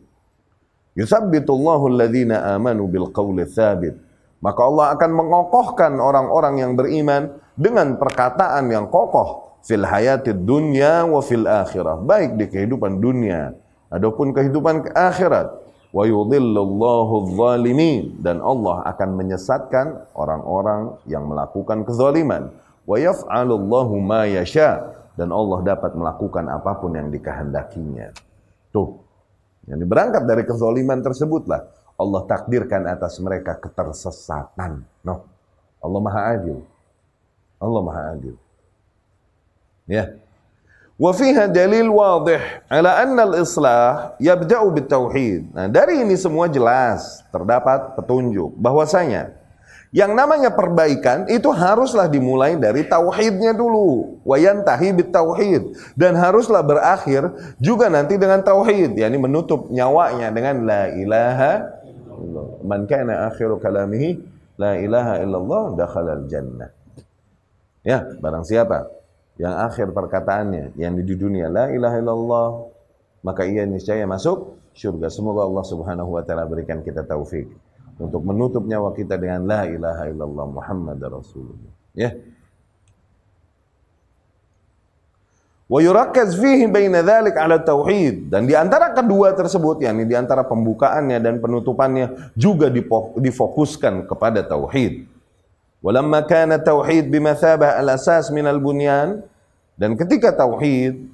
Yuthabbitullahu 1.00 1.88
alladhina 1.88 2.52
amanu 2.52 2.84
bil 2.92 3.08
qawli 3.16 3.48
thabit. 3.48 3.96
Maka 4.44 4.60
Allah 4.60 4.92
akan 5.00 5.12
mengokohkan 5.16 5.96
orang-orang 6.04 6.60
yang 6.60 6.72
beriman 6.76 7.32
dengan 7.56 8.00
perkataan 8.00 8.68
yang 8.72 8.88
kokoh 8.88 9.60
fil 9.62 9.86
hayatid 9.86 10.44
dunya 10.44 11.06
wa 11.06 11.22
fil 11.22 11.46
akhirah. 11.46 12.02
Baik 12.02 12.38
di 12.38 12.46
kehidupan 12.50 12.98
dunia 13.00 13.54
adapun 13.92 14.32
kehidupan 14.32 14.96
akhirat. 14.96 15.52
Wa 15.92 16.08
yudhillullahu 16.08 17.36
zalimin. 17.36 18.16
Dan 18.24 18.40
Allah 18.40 18.88
akan 18.88 19.10
menyesatkan 19.20 20.16
orang-orang 20.16 20.96
yang 21.04 21.28
melakukan 21.28 21.84
kezaliman. 21.84 22.48
Wa 22.88 22.96
yaf'alullahu 22.96 24.00
ma 24.00 24.24
yasha. 24.24 24.96
Dan 25.20 25.36
Allah 25.36 25.76
dapat 25.76 25.92
melakukan 25.92 26.48
apa 26.48 26.80
pun 26.80 26.96
yang 26.96 27.12
dikehendakinya. 27.12 28.16
Tuh 28.72 29.04
yang 29.68 29.84
berangkat 29.86 30.26
dari 30.26 30.48
kezaliman 30.48 31.04
tersebutlah. 31.04 31.68
Allah 32.00 32.22
takdirkan 32.26 32.88
atas 32.90 33.22
mereka 33.22 33.60
ketersesatan. 33.62 34.82
No 35.06 35.28
Allah 35.84 36.00
Maha 36.02 36.22
Adil 36.34 36.71
Allah 37.62 37.82
Maha 37.86 38.04
Adil 38.18 38.36
Ya. 39.90 40.16
Wa 41.02 41.12
fiha 41.18 41.50
dalil 41.50 41.90
wadih 41.90 42.40
ala 42.70 43.02
anna 43.02 43.26
al-islah 43.26 44.14
yabda'u 44.22 44.70
bitauhid. 44.70 45.50
Nah, 45.50 45.66
dari 45.66 46.06
ini 46.06 46.14
semua 46.14 46.46
jelas 46.46 47.26
terdapat 47.34 47.98
petunjuk 47.98 48.54
bahwasanya 48.62 49.34
yang 49.92 50.16
namanya 50.16 50.56
perbaikan 50.56 51.28
itu 51.28 51.52
haruslah 51.52 52.08
dimulai 52.08 52.56
dari 52.56 52.88
tauhidnya 52.88 53.52
dulu. 53.52 54.22
Wayantahi 54.24 54.96
bitauhid 55.04 55.76
dan 56.00 56.16
haruslah 56.16 56.64
berakhir 56.64 57.28
juga 57.60 57.92
nanti 57.92 58.16
dengan 58.16 58.40
tauhid, 58.40 58.96
yakni 58.96 59.20
menutup 59.20 59.68
nyawanya 59.68 60.32
dengan 60.32 60.64
la 60.64 60.88
ilaha 60.96 61.52
illallah. 61.84 62.48
Man 62.64 62.88
kana 62.88 63.28
akhiru 63.28 63.60
kalamihi 63.60 64.22
la 64.56 64.80
ilaha 64.80 65.20
illallah 65.20 65.64
dakhala 65.76 66.24
al-jannah. 66.24 66.81
Ya, 67.82 68.06
barang 68.22 68.46
siapa 68.46 68.90
yang 69.42 69.58
akhir 69.58 69.90
perkataannya 69.90 70.78
yang 70.78 70.94
di 70.94 71.18
dunia 71.18 71.50
la 71.50 71.74
ilaha 71.74 71.98
illallah 71.98 72.48
maka 73.26 73.42
ia 73.46 73.66
niscaya 73.66 74.06
masuk 74.06 74.62
surga. 74.78 75.10
Semoga 75.10 75.50
Allah 75.50 75.66
Subhanahu 75.66 76.14
wa 76.14 76.22
taala 76.22 76.46
berikan 76.46 76.86
kita 76.86 77.02
taufik 77.02 77.50
untuk 77.98 78.22
menutup 78.22 78.66
nyawa 78.66 78.94
kita 78.94 79.18
dengan 79.18 79.46
la 79.50 79.66
ilaha 79.66 80.04
illallah 80.10 80.46
Muhammad 80.46 81.02
Rasulullah. 81.02 81.74
Ya. 81.98 82.14
Wa 85.72 85.80
yurakkaz 85.80 86.36
fihi 86.36 86.68
baina 86.68 87.00
dzalik 87.00 87.34
ala 87.40 87.64
tauhid 87.64 88.28
dan 88.28 88.44
di 88.44 88.54
antara 88.54 88.92
kedua 88.92 89.32
tersebut 89.32 89.80
yakni 89.80 90.04
di 90.04 90.20
antara 90.20 90.44
pembukaannya 90.44 91.18
dan 91.24 91.40
penutupannya 91.40 92.36
juga 92.36 92.68
difokuskan 93.16 94.06
kepada 94.06 94.44
tauhid. 94.44 95.08
Walamma 95.82 96.30
kana 96.30 96.62
tauhid 96.62 97.10
bimathabah 97.10 97.82
al-asas 97.82 98.30
min 98.30 98.46
al-bunyan 98.46 99.26
dan 99.82 99.98
ketika 99.98 100.30
tauhid 100.38 101.10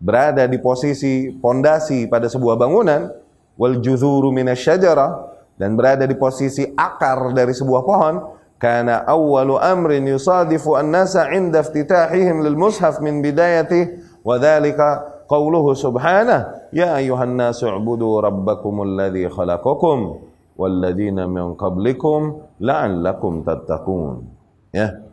berada 0.00 0.48
di 0.48 0.56
posisi 0.56 1.28
pondasi 1.28 2.08
pada 2.08 2.24
sebuah 2.28 2.56
bangunan, 2.56 3.12
wal 3.60 3.76
juzuru 3.84 4.32
minasyajarah 4.32 5.36
dan 5.60 5.76
berada 5.76 6.08
di 6.08 6.16
posisi 6.16 6.64
akar 6.72 7.36
dari 7.36 7.52
sebuah 7.52 7.82
pohon, 7.84 8.14
kana 8.56 9.04
awwalu 9.04 9.60
amrin 9.60 10.08
yusadifu 10.08 10.76
an-nasa 10.76 11.28
'inda 11.28 11.60
iftitahihim 11.60 12.44
lil 12.44 12.56
mushaf 12.56 13.00
min 13.04 13.20
bidayati 13.20 14.00
wa 14.24 14.40
dhalika 14.40 15.20
qawluhu 15.28 15.76
subhanahu 15.76 16.72
ya 16.72 16.96
ayuhan 16.96 17.36
nasu 17.36 17.68
ubudu 17.68 18.24
rabbakumul 18.24 18.88
ladzi 18.88 19.28
khalaqakum 19.28 20.24
walladzina 20.56 21.28
min 21.28 21.52
qablikum 21.58 22.45
la'allakum 22.58 23.44
tattaqun 23.44 24.24
ya 24.72 25.06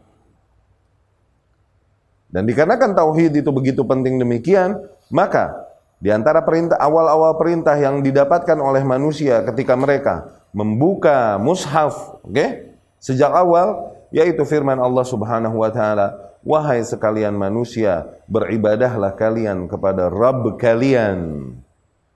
dan 2.34 2.49
dikarenakan 2.49 2.97
tauhid 2.97 3.38
itu 3.38 3.53
begitu 3.53 3.86
penting 3.86 4.17
demikian, 4.17 4.82
maka 5.13 5.53
di 6.01 6.10
antara 6.10 6.41
perintah 6.41 6.82
awal-awal 6.82 7.38
perintah 7.38 7.77
yang 7.77 8.01
didapatkan 8.01 8.58
oleh 8.58 8.82
manusia 8.82 9.45
ketika 9.45 9.77
mereka 9.77 10.41
membuka 10.49 11.38
mushaf, 11.38 12.17
oke? 12.25 12.34
Okay? 12.34 12.49
Sejak 12.97 13.29
awal 13.29 13.93
yaitu 14.10 14.41
firman 14.49 14.82
Allah 14.82 15.06
Subhanahu 15.06 15.62
wa 15.62 15.69
taala, 15.69 16.34
"Wahai 16.41 16.82
sekalian 16.82 17.38
manusia, 17.38 18.10
beribadahlah 18.25 19.13
kalian 19.13 19.69
kepada 19.69 20.10
Rabb 20.10 20.58
kalian 20.58 21.53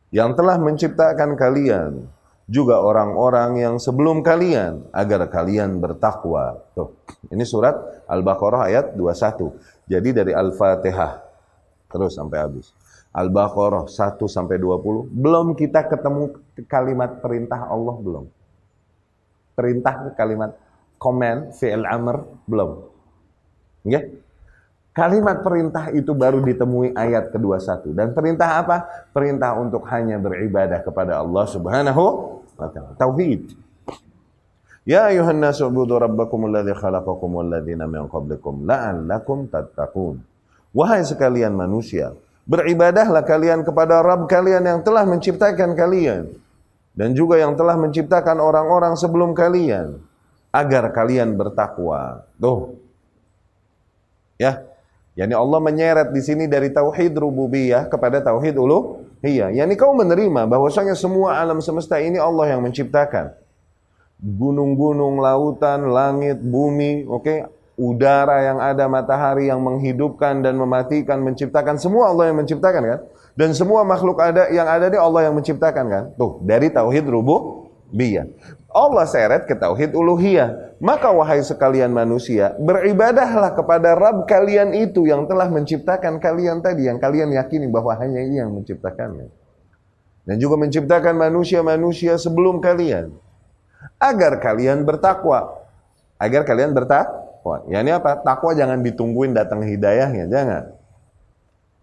yang 0.10 0.34
telah 0.34 0.58
menciptakan 0.58 1.38
kalian." 1.38 2.10
Juga 2.48 2.80
orang-orang 2.80 3.60
yang 3.60 3.76
sebelum 3.76 4.24
kalian 4.24 4.88
agar 4.96 5.28
kalian 5.28 5.84
bertakwa. 5.84 6.64
Tuh, 6.72 6.96
ini 7.28 7.44
surat 7.44 7.76
Al-Baqarah 8.08 8.72
ayat 8.72 8.86
21. 8.96 9.52
Jadi 9.92 10.10
dari 10.16 10.32
Al-Fatihah 10.32 11.28
terus 11.92 12.16
sampai 12.16 12.38
habis. 12.40 12.72
Al-Baqarah 13.12 13.88
1 13.88 14.20
sampai 14.32 14.56
20 14.60 15.12
belum 15.12 15.60
kita 15.60 15.92
ketemu 15.92 16.40
kalimat 16.72 17.20
perintah 17.20 17.68
Allah 17.68 17.96
belum. 18.00 18.26
Perintah 19.58 20.14
kalimat 20.16 20.56
command 21.02 21.52
fi'il 21.52 21.84
amr 21.84 22.24
belum. 22.48 22.72
Ya? 23.88 24.04
Kalimat 24.98 25.46
perintah 25.46 25.94
itu 25.94 26.10
baru 26.18 26.42
ditemui 26.42 26.98
ayat 26.98 27.30
kedua 27.30 27.62
satu. 27.62 27.94
Dan 27.94 28.18
perintah 28.18 28.58
apa? 28.58 29.06
Perintah 29.14 29.54
untuk 29.54 29.86
hanya 29.94 30.18
beribadah 30.18 30.82
kepada 30.82 31.22
Allah 31.22 31.46
subhanahu 31.46 32.04
wa 32.58 32.66
ta'ala. 32.66 32.98
Tauhid. 32.98 33.54
Ya 34.90 35.06
ayuhan 35.06 35.38
ubudu 35.38 36.02
rabbakum 36.02 36.50
alladhi 36.50 36.74
khalaqakum 36.74 37.30
walladhina 37.30 37.86
min 37.86 38.10
qablikum 38.10 38.66
la'allakum 38.66 39.46
tattaqun. 39.54 40.18
Wahai 40.74 41.06
sekalian 41.06 41.54
manusia, 41.54 42.18
beribadahlah 42.50 43.22
kalian 43.22 43.62
kepada 43.62 44.02
Rabb 44.02 44.26
kalian 44.26 44.66
yang 44.66 44.80
telah 44.82 45.06
menciptakan 45.06 45.78
kalian 45.78 46.34
dan 46.98 47.14
juga 47.14 47.38
yang 47.38 47.54
telah 47.54 47.78
menciptakan 47.78 48.42
orang-orang 48.42 48.98
sebelum 48.98 49.38
kalian 49.38 50.02
agar 50.50 50.90
kalian 50.90 51.38
bertakwa. 51.38 52.26
Tuh. 52.42 52.74
Ya. 54.42 54.66
Yani 55.18 55.34
Allah 55.34 55.58
menyeret 55.58 56.14
di 56.14 56.22
sini 56.22 56.46
dari 56.46 56.70
tauhid 56.70 57.18
rububiyah 57.18 57.90
kepada 57.90 58.22
tauhid 58.22 58.54
uluhiyah. 58.54 59.50
Yani 59.50 59.74
kau 59.74 59.98
menerima 59.98 60.46
bahwasanya 60.46 60.94
semua 60.94 61.42
alam 61.42 61.58
semesta 61.58 61.98
ini 61.98 62.22
Allah 62.22 62.54
yang 62.54 62.62
menciptakan 62.62 63.34
gunung-gunung, 64.22 65.22
lautan, 65.22 65.90
langit, 65.94 66.42
bumi, 66.42 67.06
oke, 67.06 67.22
okay? 67.22 67.38
udara 67.78 68.42
yang 68.42 68.58
ada, 68.58 68.90
matahari 68.90 69.50
yang 69.50 69.62
menghidupkan 69.62 70.42
dan 70.42 70.58
mematikan, 70.58 71.22
menciptakan 71.22 71.78
semua 71.78 72.10
Allah 72.10 72.34
yang 72.34 72.38
menciptakan 72.42 72.82
kan? 72.82 73.00
Dan 73.38 73.54
semua 73.54 73.86
makhluk 73.86 74.18
ada 74.18 74.50
yang 74.50 74.66
ada 74.66 74.90
di 74.90 74.98
Allah 74.98 75.30
yang 75.30 75.38
menciptakan 75.38 75.86
kan? 75.86 76.04
Tuh, 76.18 76.42
dari 76.42 76.74
tauhid 76.74 77.06
rubuh 77.06 77.67
rububiyah. 77.88 78.28
Allah 78.78 79.06
seret 79.10 79.50
ke 79.50 79.56
tauhid 79.58 79.96
uluhiyah. 79.96 80.78
Maka 80.78 81.10
wahai 81.10 81.42
sekalian 81.42 81.90
manusia, 81.90 82.54
beribadahlah 82.62 83.58
kepada 83.58 83.98
Rabb 83.98 84.30
kalian 84.30 84.78
itu 84.78 85.10
yang 85.10 85.26
telah 85.26 85.50
menciptakan 85.50 86.22
kalian 86.22 86.62
tadi, 86.62 86.86
yang 86.86 87.02
kalian 87.02 87.34
yakini 87.34 87.66
bahwa 87.66 87.98
hanya 87.98 88.22
Ia 88.22 88.46
yang 88.46 88.54
menciptakannya. 88.54 89.34
Dan 90.28 90.36
juga 90.38 90.62
menciptakan 90.62 91.18
manusia-manusia 91.18 92.22
sebelum 92.22 92.62
kalian. 92.62 93.10
Agar 93.98 94.38
kalian 94.38 94.86
bertakwa. 94.86 95.66
Agar 96.22 96.46
kalian 96.46 96.78
bertakwa. 96.78 97.66
Ya 97.72 97.82
ini 97.82 97.96
apa? 97.96 98.22
Takwa 98.22 98.54
jangan 98.54 98.84
ditungguin 98.86 99.34
datang 99.34 99.66
hidayahnya, 99.66 100.30
jangan. 100.30 100.78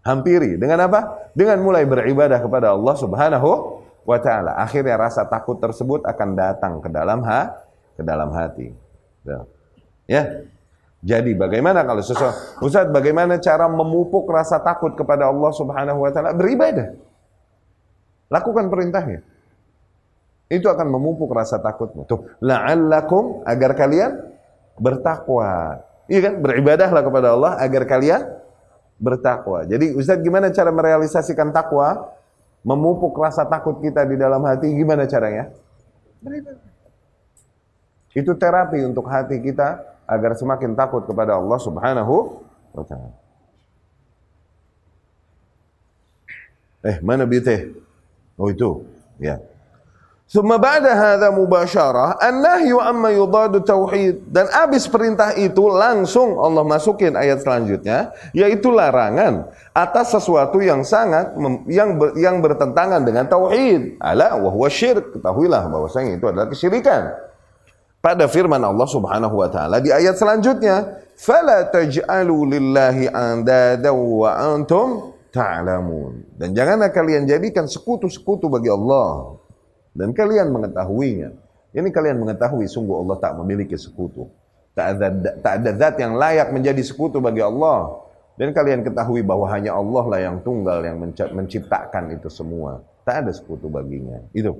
Hampiri 0.05 0.55
dengan 0.55 0.87
apa? 0.87 1.33
Dengan 1.33 1.59
mulai 1.65 1.83
beribadah 1.83 2.37
kepada 2.37 2.77
Allah 2.77 2.95
Subhanahu 2.95 3.81
wa 4.05 4.17
taala. 4.21 4.55
Akhirnya 4.61 4.95
rasa 4.95 5.25
takut 5.25 5.57
tersebut 5.57 6.05
akan 6.05 6.29
datang 6.37 6.73
ke 6.79 6.89
dalam 6.93 7.25
ha 7.25 7.57
ke 7.97 8.01
dalam 8.05 8.29
hati. 8.31 8.71
Ya. 10.05 10.45
Jadi 11.05 11.37
bagaimana 11.37 11.85
kalau 11.85 12.01
sesuatu 12.01 12.33
Ustaz 12.65 12.89
bagaimana 12.89 13.37
cara 13.37 13.69
memupuk 13.69 14.25
rasa 14.29 14.57
takut 14.61 14.97
kepada 14.97 15.29
Allah 15.29 15.51
Subhanahu 15.53 16.01
wa 16.01 16.09
taala? 16.09 16.33
Beribadah. 16.33 16.97
Lakukan 18.29 18.73
perintahnya. 18.73 19.21
Itu 20.49 20.69
akan 20.69 20.87
memupuk 20.93 21.29
rasa 21.33 21.57
takutmu. 21.57 22.05
Tuh, 22.05 22.25
la'allakum 22.41 23.45
agar 23.45 23.73
kalian 23.73 24.17
bertakwa. 24.77 25.81
Iya 26.05 26.19
kan? 26.29 26.33
Beribadahlah 26.41 27.01
kepada 27.01 27.27
Allah 27.33 27.57
agar 27.61 27.83
kalian 27.89 28.21
bertakwa. 29.01 29.65
Jadi 29.65 29.93
Ustaz 29.97 30.21
gimana 30.21 30.53
cara 30.53 30.69
merealisasikan 30.69 31.49
takwa? 31.49 32.13
Memupuk 32.65 33.13
rasa 33.21 33.45
takut 33.45 33.77
kita 33.77 34.01
di 34.09 34.17
dalam 34.17 34.41
hati, 34.41 34.73
gimana 34.73 35.05
caranya? 35.05 35.53
Itu 38.17 38.33
terapi 38.33 38.81
untuk 38.81 39.05
hati 39.05 39.37
kita 39.37 39.85
agar 40.09 40.33
semakin 40.33 40.73
takut 40.73 41.05
kepada 41.05 41.37
Allah 41.37 41.59
Subhanahu 41.61 42.41
wa 42.73 42.83
taala. 42.83 43.13
Eh, 46.85 46.97
mana 47.05 47.29
bite? 47.29 47.73
Oh 48.37 48.49
itu, 48.49 48.81
ya. 49.21 49.41
Summa 50.25 50.57
ba'da 50.57 50.89
hadha 50.97 51.29
mubasyarah 51.29 52.17
an-nahyu 52.17 52.81
amma 52.81 53.13
yudadu 53.13 53.61
tauhid 53.61 54.25
dan 54.25 54.49
abis 54.49 54.89
perintah 54.89 55.37
itu 55.37 55.69
langsung 55.69 56.41
Allah 56.41 56.65
masukin 56.65 57.13
ayat 57.13 57.45
selanjutnya 57.45 58.09
yaitu 58.33 58.73
larangan 58.73 59.53
atas 59.69 60.17
sesuatu 60.17 60.65
yang 60.65 60.81
sangat 60.81 61.29
yang 61.69 62.01
ber, 62.01 62.17
yang 62.17 62.41
bertentangan 62.41 63.05
dengan 63.05 63.29
tauhid. 63.29 64.01
Ala 64.01 64.33
wa 64.41 64.49
huwa 64.49 64.65
syirk. 64.65 65.13
Ketahuilah 65.13 65.69
bahwasanya 65.69 66.17
itu 66.17 66.25
adalah 66.25 66.49
kesyirikan. 66.49 67.13
Pada 68.01 68.25
firman 68.25 68.65
Allah 68.65 68.89
Subhanahu 68.89 69.45
wa 69.45 69.49
taala 69.53 69.77
di 69.77 69.93
ayat 69.93 70.17
selanjutnya, 70.17 71.05
"Fala 71.13 71.69
taj'alu 71.69 72.49
lillahi 72.49 73.13
andada 73.13 73.93
wa 73.93 74.33
antum 74.41 75.13
ta'lamun." 75.29 76.33
Dan 76.33 76.57
janganlah 76.57 76.89
kalian 76.89 77.29
jadikan 77.29 77.69
sekutu-sekutu 77.69 78.49
bagi 78.49 78.73
Allah 78.73 79.37
dan 79.95 80.11
kalian 80.11 80.51
mengetahuinya. 80.51 81.31
Ini 81.71 81.87
kalian 81.91 82.19
mengetahui 82.19 82.67
sungguh 82.67 82.95
Allah 82.99 83.17
tak 83.19 83.39
memiliki 83.39 83.79
sekutu. 83.79 84.27
Tak 84.75 84.99
ada, 84.99 85.07
tak 85.39 85.53
ada 85.63 85.71
zat 85.71 85.95
yang 86.03 86.19
layak 86.19 86.51
menjadi 86.51 86.83
sekutu 86.83 87.23
bagi 87.23 87.39
Allah. 87.39 88.03
Dan 88.35 88.51
kalian 88.51 88.83
ketahui 88.83 89.23
bahwa 89.23 89.47
hanya 89.47 89.71
Allah 89.71 90.03
lah 90.03 90.19
yang 90.19 90.43
tunggal 90.43 90.83
yang 90.83 90.99
menciptakan 91.31 92.11
itu 92.11 92.27
semua. 92.27 92.83
Tak 93.07 93.23
ada 93.23 93.31
sekutu 93.31 93.71
baginya. 93.71 94.19
Itu. 94.35 94.59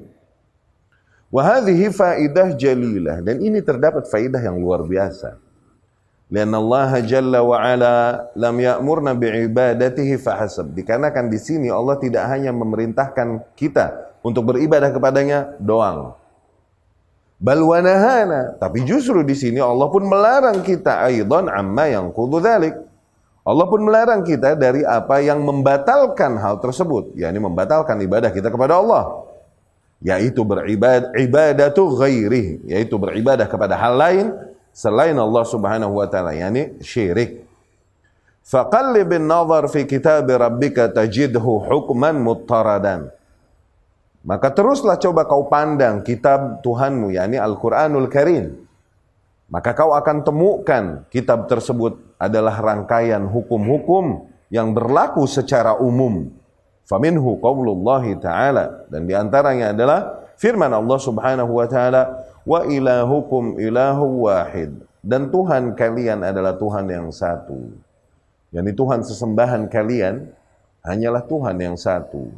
Wahadhihi 1.36 1.92
faidah 1.92 2.56
jalilah. 2.56 3.20
Dan 3.20 3.44
ini 3.44 3.60
terdapat 3.60 4.08
faidah 4.08 4.40
yang 4.40 4.56
luar 4.56 4.88
biasa. 4.88 5.36
Lian 6.32 6.52
Allah 6.56 7.04
Jalla 7.04 7.44
wa 7.44 7.60
Ala 7.60 8.28
lam 8.40 8.56
ya'murna 8.56 9.12
bi'ibadatihi 9.12 10.16
fahasab. 10.16 10.72
Dikarenakan 10.72 11.28
di 11.28 11.40
sini 11.40 11.68
Allah 11.68 12.00
tidak 12.00 12.24
hanya 12.32 12.56
memerintahkan 12.56 13.56
kita 13.60 14.05
untuk 14.26 14.50
beribadah 14.50 14.90
kepadanya 14.90 15.54
doang. 15.62 16.18
Balwanahana, 17.38 18.58
tapi 18.58 18.82
justru 18.82 19.22
di 19.22 19.38
sini 19.38 19.62
Allah 19.62 19.86
pun 19.86 20.02
melarang 20.02 20.66
kita 20.66 21.06
aidan 21.06 21.46
amma 21.46 21.86
yang 21.86 22.10
kudu 22.10 22.42
dzalik. 22.42 22.74
Allah 23.46 23.66
pun 23.70 23.86
melarang 23.86 24.26
kita 24.26 24.58
dari 24.58 24.82
apa 24.82 25.22
yang 25.22 25.46
membatalkan 25.46 26.42
hal 26.42 26.58
tersebut, 26.58 27.14
yakni 27.14 27.38
membatalkan 27.38 28.02
ibadah 28.02 28.34
kita 28.34 28.50
kepada 28.50 28.82
Allah. 28.82 29.30
Yaitu 30.02 30.42
beribadah 30.42 31.14
ibadatu 31.14 31.94
ghairi, 31.94 32.66
yaitu 32.66 32.98
beribadah 32.98 33.46
kepada 33.46 33.78
hal 33.78 33.94
lain 33.94 34.26
selain 34.74 35.14
Allah 35.14 35.46
Subhanahu 35.46 36.02
wa 36.02 36.08
taala, 36.10 36.34
yakni 36.34 36.74
syirik. 36.82 37.46
Faqallibin 38.42 39.26
nazar 39.30 39.70
fi 39.70 39.86
kitab 39.86 40.26
rabbika 40.26 40.90
tajidhu 40.90 41.62
hukman 41.70 42.18
muttaradan. 42.18 43.14
Maka 44.26 44.50
teruslah 44.50 44.98
coba 44.98 45.30
kau 45.30 45.46
pandang 45.46 46.02
kitab 46.02 46.66
Tuhanmu, 46.66 47.14
yakni 47.14 47.38
Al-Quranul 47.38 48.10
Karim. 48.10 48.66
Maka 49.54 49.78
kau 49.78 49.94
akan 49.94 50.26
temukan 50.26 51.06
kitab 51.14 51.46
tersebut 51.46 52.02
adalah 52.18 52.58
rangkaian 52.58 53.22
hukum-hukum 53.30 54.26
yang 54.50 54.74
berlaku 54.74 55.30
secara 55.30 55.78
umum. 55.78 56.34
Faminhu 56.90 57.38
qawlullahi 57.38 58.18
ta'ala. 58.18 58.90
Dan 58.90 59.06
di 59.06 59.14
antaranya 59.14 59.70
adalah 59.78 60.26
firman 60.42 60.74
Allah 60.74 60.98
subhanahu 60.98 61.62
wa 61.62 61.70
ta'ala. 61.70 62.26
Wa 62.42 62.66
ilahukum 62.66 63.62
ilahu 63.62 64.26
wahid. 64.26 64.74
Dan 65.06 65.30
Tuhan 65.30 65.78
kalian 65.78 66.26
adalah 66.26 66.58
Tuhan 66.58 66.90
yang 66.90 67.14
satu. 67.14 67.78
Yani 68.50 68.74
Tuhan 68.74 69.06
sesembahan 69.06 69.70
kalian 69.70 70.34
hanyalah 70.82 71.22
Tuhan 71.30 71.62
yang 71.62 71.78
satu. 71.78 72.34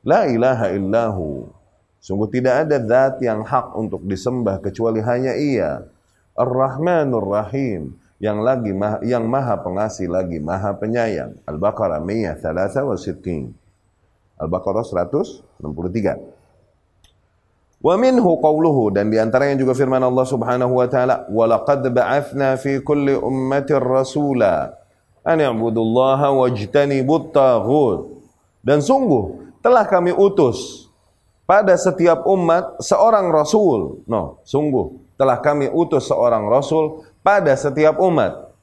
La 0.00 0.24
ilaha 0.24 0.72
illahu. 0.72 1.52
Sungguh 2.00 2.32
tidak 2.32 2.64
ada 2.64 2.80
zat 2.80 3.20
yang 3.20 3.44
hak 3.44 3.76
untuk 3.76 4.00
disembah 4.08 4.56
kecuali 4.64 5.04
hanya 5.04 5.36
ia. 5.36 5.84
Ar-Rahmanur 6.32 7.28
Rahim. 7.28 8.00
Yang 8.20 8.38
lagi 8.44 8.76
yang 9.08 9.24
maha 9.28 9.56
pengasih 9.60 10.08
lagi 10.08 10.40
maha 10.40 10.72
penyayang. 10.76 11.36
Al-Baqarah 11.48 12.04
163. 12.04 13.48
Al-Baqarah 14.40 14.84
163. 14.84 16.40
Wa 17.80 17.96
minhu 17.96 18.36
qawluhu 18.44 18.92
dan 18.92 19.08
di 19.08 19.16
antaranya 19.16 19.56
juga 19.56 19.72
firman 19.72 20.04
Allah 20.04 20.28
Subhanahu 20.28 20.76
wa 20.76 20.84
taala 20.84 21.24
wa 21.32 21.48
laqad 21.48 21.80
ba'athna 21.80 22.60
fi 22.60 22.76
kulli 22.84 23.16
ummatin 23.16 23.80
rasula 23.80 24.76
an 25.24 25.40
i'budullaha 25.40 26.28
wajtanibut 26.28 27.32
taghut 27.32 28.20
dan 28.60 28.84
sungguh 28.84 29.49
telah 29.60 29.84
kami 29.84 30.12
utus 30.12 30.88
pada 31.44 31.76
setiap 31.76 32.24
umat 32.30 32.80
seorang 32.80 33.28
rasul. 33.34 34.04
No, 34.08 34.40
sungguh 34.46 34.96
telah 35.20 35.38
kami 35.40 35.68
utus 35.68 36.08
seorang 36.08 36.48
rasul 36.48 37.04
pada 37.20 37.52
setiap 37.58 38.00
umat 38.00 38.54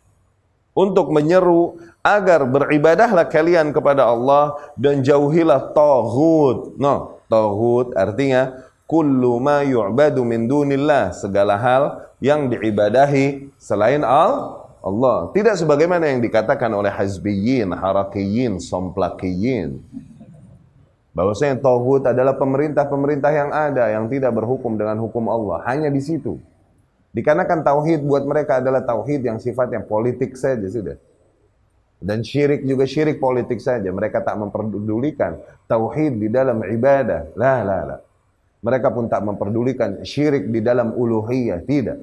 untuk 0.73 1.13
menyeru 1.13 1.77
agar 2.01 2.47
beribadahlah 2.47 3.27
kalian 3.29 3.69
kepada 3.75 4.10
Allah 4.10 4.57
dan 4.79 5.05
jauhilah 5.05 5.75
tauhid. 5.75 6.79
No, 6.81 7.21
tauhid 7.29 7.93
artinya 7.93 8.65
kullu 8.89 9.38
ma 9.43 9.62
yu'badu 9.62 10.23
min 10.23 10.47
dunillah, 10.47 11.13
segala 11.13 11.60
hal 11.60 11.83
yang 12.23 12.47
diibadahi 12.49 13.53
selain 13.60 14.01
Allah. 14.01 15.29
Tidak 15.36 15.60
sebagaimana 15.60 16.07
yang 16.07 16.23
dikatakan 16.23 16.71
oleh 16.71 16.89
hazbiyin, 16.89 17.75
harakiyin, 17.75 18.63
somplakiyin 18.63 19.83
bahwasanya 21.17 21.58
tauhid 21.58 22.13
adalah 22.13 22.38
pemerintah-pemerintah 22.38 23.32
yang 23.34 23.49
ada 23.49 23.89
yang 23.89 24.06
tidak 24.06 24.38
berhukum 24.38 24.77
dengan 24.77 25.01
hukum 25.01 25.25
Allah. 25.34 25.65
Hanya 25.65 25.89
di 25.89 25.97
situ. 25.97 26.38
Dikarenakan 27.17 27.65
tauhid 27.65 28.06
buat 28.06 28.21
mereka 28.30 28.62
adalah 28.62 28.86
tauhid 28.86 29.25
yang 29.25 29.41
sifatnya 29.41 29.82
politik 29.82 30.38
saja 30.38 30.69
sudah. 30.69 31.01
Dan 31.97 32.21
syirik 32.21 32.62
juga 32.62 32.86
syirik 32.86 33.17
politik 33.17 33.58
saja. 33.58 33.89
Mereka 33.89 34.21
tak 34.21 34.38
memperdulikan 34.38 35.41
tauhid 35.65 36.21
di 36.21 36.30
dalam 36.30 36.62
ibadah. 36.62 37.34
Lah 37.34 37.65
lah 37.65 37.82
lah 37.89 37.99
mereka 38.58 38.89
pun 38.89 39.06
tak 39.06 39.21
memperdulikan 39.21 40.01
syirik 40.01 40.49
di 40.49 40.60
dalam 40.65 40.93
uluhiyah. 40.97 41.62
Tidak. 41.62 41.97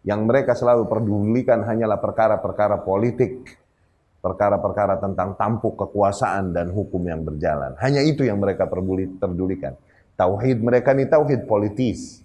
Yang 0.00 0.20
mereka 0.24 0.52
selalu 0.56 0.88
perdulikan 0.88 1.60
hanyalah 1.60 2.00
perkara-perkara 2.00 2.80
politik 2.80 3.59
perkara-perkara 4.20 5.00
tentang 5.00 5.32
tampuk 5.34 5.80
kekuasaan 5.80 6.52
dan 6.52 6.68
hukum 6.68 7.00
yang 7.08 7.24
berjalan. 7.24 7.72
Hanya 7.80 8.04
itu 8.04 8.24
yang 8.24 8.36
mereka 8.36 8.68
perdulikan. 8.68 9.74
Tauhid 10.16 10.60
mereka 10.60 10.92
ini 10.92 11.08
tauhid 11.08 11.48
politis. 11.48 12.20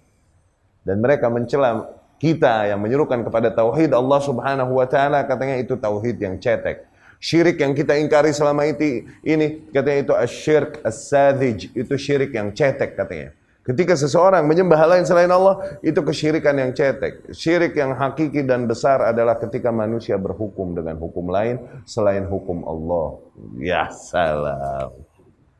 Dan 0.84 1.00
mereka 1.00 1.32
mencela 1.32 1.88
kita 2.16 2.68
yang 2.68 2.80
menyuruhkan 2.80 3.24
kepada 3.24 3.52
tauhid 3.52 3.92
Allah 3.92 4.20
Subhanahu 4.22 4.72
wa 4.76 4.86
taala 4.88 5.24
katanya 5.24 5.56
itu 5.60 5.74
tauhid 5.76 6.16
yang 6.20 6.36
cetek. 6.36 6.84
Syirik 7.16 7.56
yang 7.56 7.72
kita 7.72 7.96
ingkari 7.96 8.28
selama 8.30 8.68
itu 8.68 9.08
ini 9.24 9.64
katanya 9.72 9.98
itu 10.04 10.14
asyirk 10.14 10.84
as-sadzij, 10.84 11.72
itu 11.72 11.94
syirik 11.96 12.36
yang 12.36 12.52
cetek 12.52 12.92
katanya. 12.92 13.32
Ketika 13.66 13.98
seseorang 13.98 14.46
menyembah 14.46 14.78
hal 14.78 14.94
lain 14.94 15.02
selain 15.02 15.26
Allah, 15.26 15.58
itu 15.82 15.98
kesyirikan 15.98 16.54
yang 16.54 16.70
cetek. 16.70 17.34
Syirik 17.34 17.74
yang 17.74 17.98
hakiki 17.98 18.46
dan 18.46 18.70
besar 18.70 19.02
adalah 19.02 19.42
ketika 19.42 19.74
manusia 19.74 20.14
berhukum 20.14 20.70
dengan 20.70 20.94
hukum 21.02 21.26
lain 21.26 21.58
selain 21.82 22.30
hukum 22.30 22.62
Allah. 22.62 23.18
Ya 23.58 23.90
salam. 23.90 24.94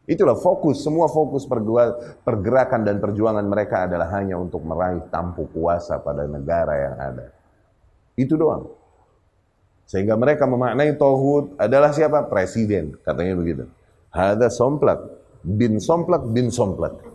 Itulah 0.06 0.38
fokus, 0.38 0.86
semua 0.86 1.10
fokus 1.10 1.50
pergerakan 2.22 2.86
dan 2.86 3.02
perjuangan 3.02 3.42
mereka 3.42 3.90
adalah 3.90 4.06
hanya 4.14 4.38
untuk 4.38 4.62
meraih 4.62 5.02
tampuk 5.10 5.50
kuasa 5.50 5.98
pada 5.98 6.30
negara 6.30 6.78
yang 6.78 6.94
ada. 6.94 7.26
Itu 8.14 8.38
doang. 8.38 8.70
Sehingga 9.82 10.14
mereka 10.14 10.46
memaknai 10.46 10.94
Tauhud 10.94 11.58
adalah 11.58 11.90
siapa? 11.90 12.22
Presiden, 12.30 12.94
katanya 13.02 13.34
begitu. 13.34 13.66
Ada 14.14 14.46
somplak, 14.46 15.02
bin 15.42 15.82
somplak, 15.82 16.22
bin 16.30 16.54
somplak. 16.54 17.05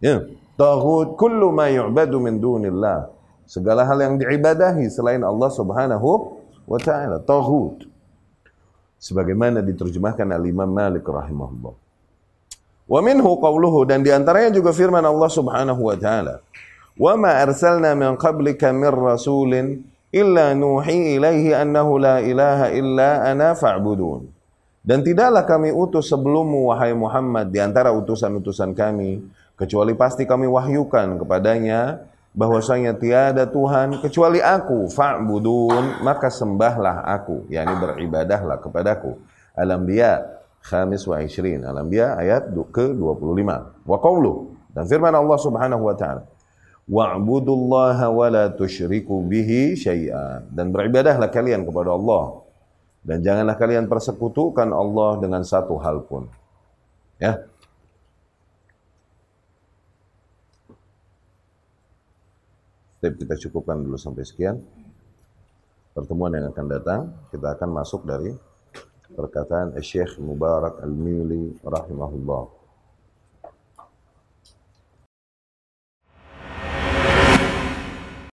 Ya, 0.00 0.24
Tauhid 0.56 1.16
kullu 1.20 1.52
ma 1.52 1.68
yu'badu 1.68 2.16
min 2.20 2.40
dunillah. 2.40 3.12
Segala 3.44 3.84
hal 3.84 4.00
yang 4.00 4.14
diibadahi 4.16 4.88
selain 4.88 5.20
Allah 5.20 5.50
Subhanahu 5.52 6.40
wa 6.64 6.78
taala. 6.80 7.20
Tauhid. 7.20 7.84
Sebagaimana 9.00 9.64
diterjemahkan 9.64 10.28
al-Imam 10.28 10.68
Malik 10.68 11.04
rahimahullah. 11.04 11.72
Wa 12.90 13.00
minhu 13.00 13.30
qawluhu 13.40 13.88
dan 13.88 14.04
di 14.04 14.10
antaranya 14.12 14.52
juga 14.56 14.72
firman 14.76 15.04
Allah 15.04 15.30
Subhanahu 15.32 15.80
wa 15.84 15.96
taala. 15.96 16.44
Wa 16.96 17.16
ma 17.16 17.40
arsalna 17.40 17.96
min 17.96 18.16
qablika 18.20 18.72
min 18.76 18.92
rasulin 18.92 19.66
illa 20.12 20.52
nuhi 20.52 21.16
ilaihi 21.16 21.56
annahu 21.56 21.96
la 21.96 22.20
ilaha 22.20 22.68
illa 22.76 23.24
ana 23.24 23.56
fa'budun. 23.56 24.28
Dan 24.80 25.04
tidaklah 25.04 25.44
kami 25.44 25.72
utus 25.72 26.08
sebelummu 26.08 26.72
wahai 26.72 26.96
Muhammad 26.96 27.52
di 27.52 27.60
antara 27.60 27.92
utusan-utusan 27.92 28.72
kami 28.72 29.20
kecuali 29.60 29.92
pasti 29.92 30.24
kami 30.24 30.48
wahyukan 30.48 31.20
kepadanya 31.20 32.08
bahwasanya 32.32 32.96
tiada 32.96 33.44
Tuhan 33.44 34.00
kecuali 34.00 34.40
aku. 34.40 34.88
Fa'budun 34.88 36.00
maka 36.00 36.32
sembahlah 36.32 37.04
aku. 37.04 37.44
Yakni 37.52 37.74
beribadahlah 37.76 38.56
kepadaku. 38.64 39.20
Al-Anbiya 39.52 40.24
khamis 40.64 41.04
wa 41.04 41.20
ishrin 41.20 41.60
Al-Anbiya 41.60 42.16
ayat 42.16 42.48
ke-25 42.52 43.50
wa 43.84 43.96
qawlu 44.00 44.56
dan 44.72 44.84
firman 44.88 45.12
Allah 45.12 45.38
Subhanahu 45.40 45.84
wa 45.84 45.94
taala 45.98 46.24
wa'budullaha 46.90 48.06
wa 48.10 48.26
la 48.32 48.44
tusyriku 48.50 49.22
bihi 49.22 49.76
syai'a. 49.76 50.48
Dan 50.48 50.72
beribadahlah 50.72 51.28
kalian 51.28 51.62
kepada 51.62 51.94
Allah. 51.94 52.42
Dan 53.00 53.24
janganlah 53.24 53.56
kalian 53.56 53.88
persekutukan 53.88 54.68
Allah 54.72 55.16
dengan 55.22 55.40
satu 55.40 55.80
hal 55.80 56.04
pun. 56.04 56.28
Ya 57.16 57.49
Tapi 63.00 63.16
kita 63.16 63.34
cukupkan 63.48 63.80
dulu 63.80 63.96
sampai 63.96 64.28
sekian. 64.28 64.60
Pertemuan 65.96 66.36
yang 66.36 66.52
akan 66.52 66.66
datang, 66.68 67.00
kita 67.32 67.56
akan 67.56 67.68
masuk 67.72 68.04
dari 68.04 68.30
perkataan 69.10 69.74
Syekh 69.80 70.20
Mubarak 70.20 70.78
Al-Mili 70.84 71.58
rahimahullah. 71.64 72.59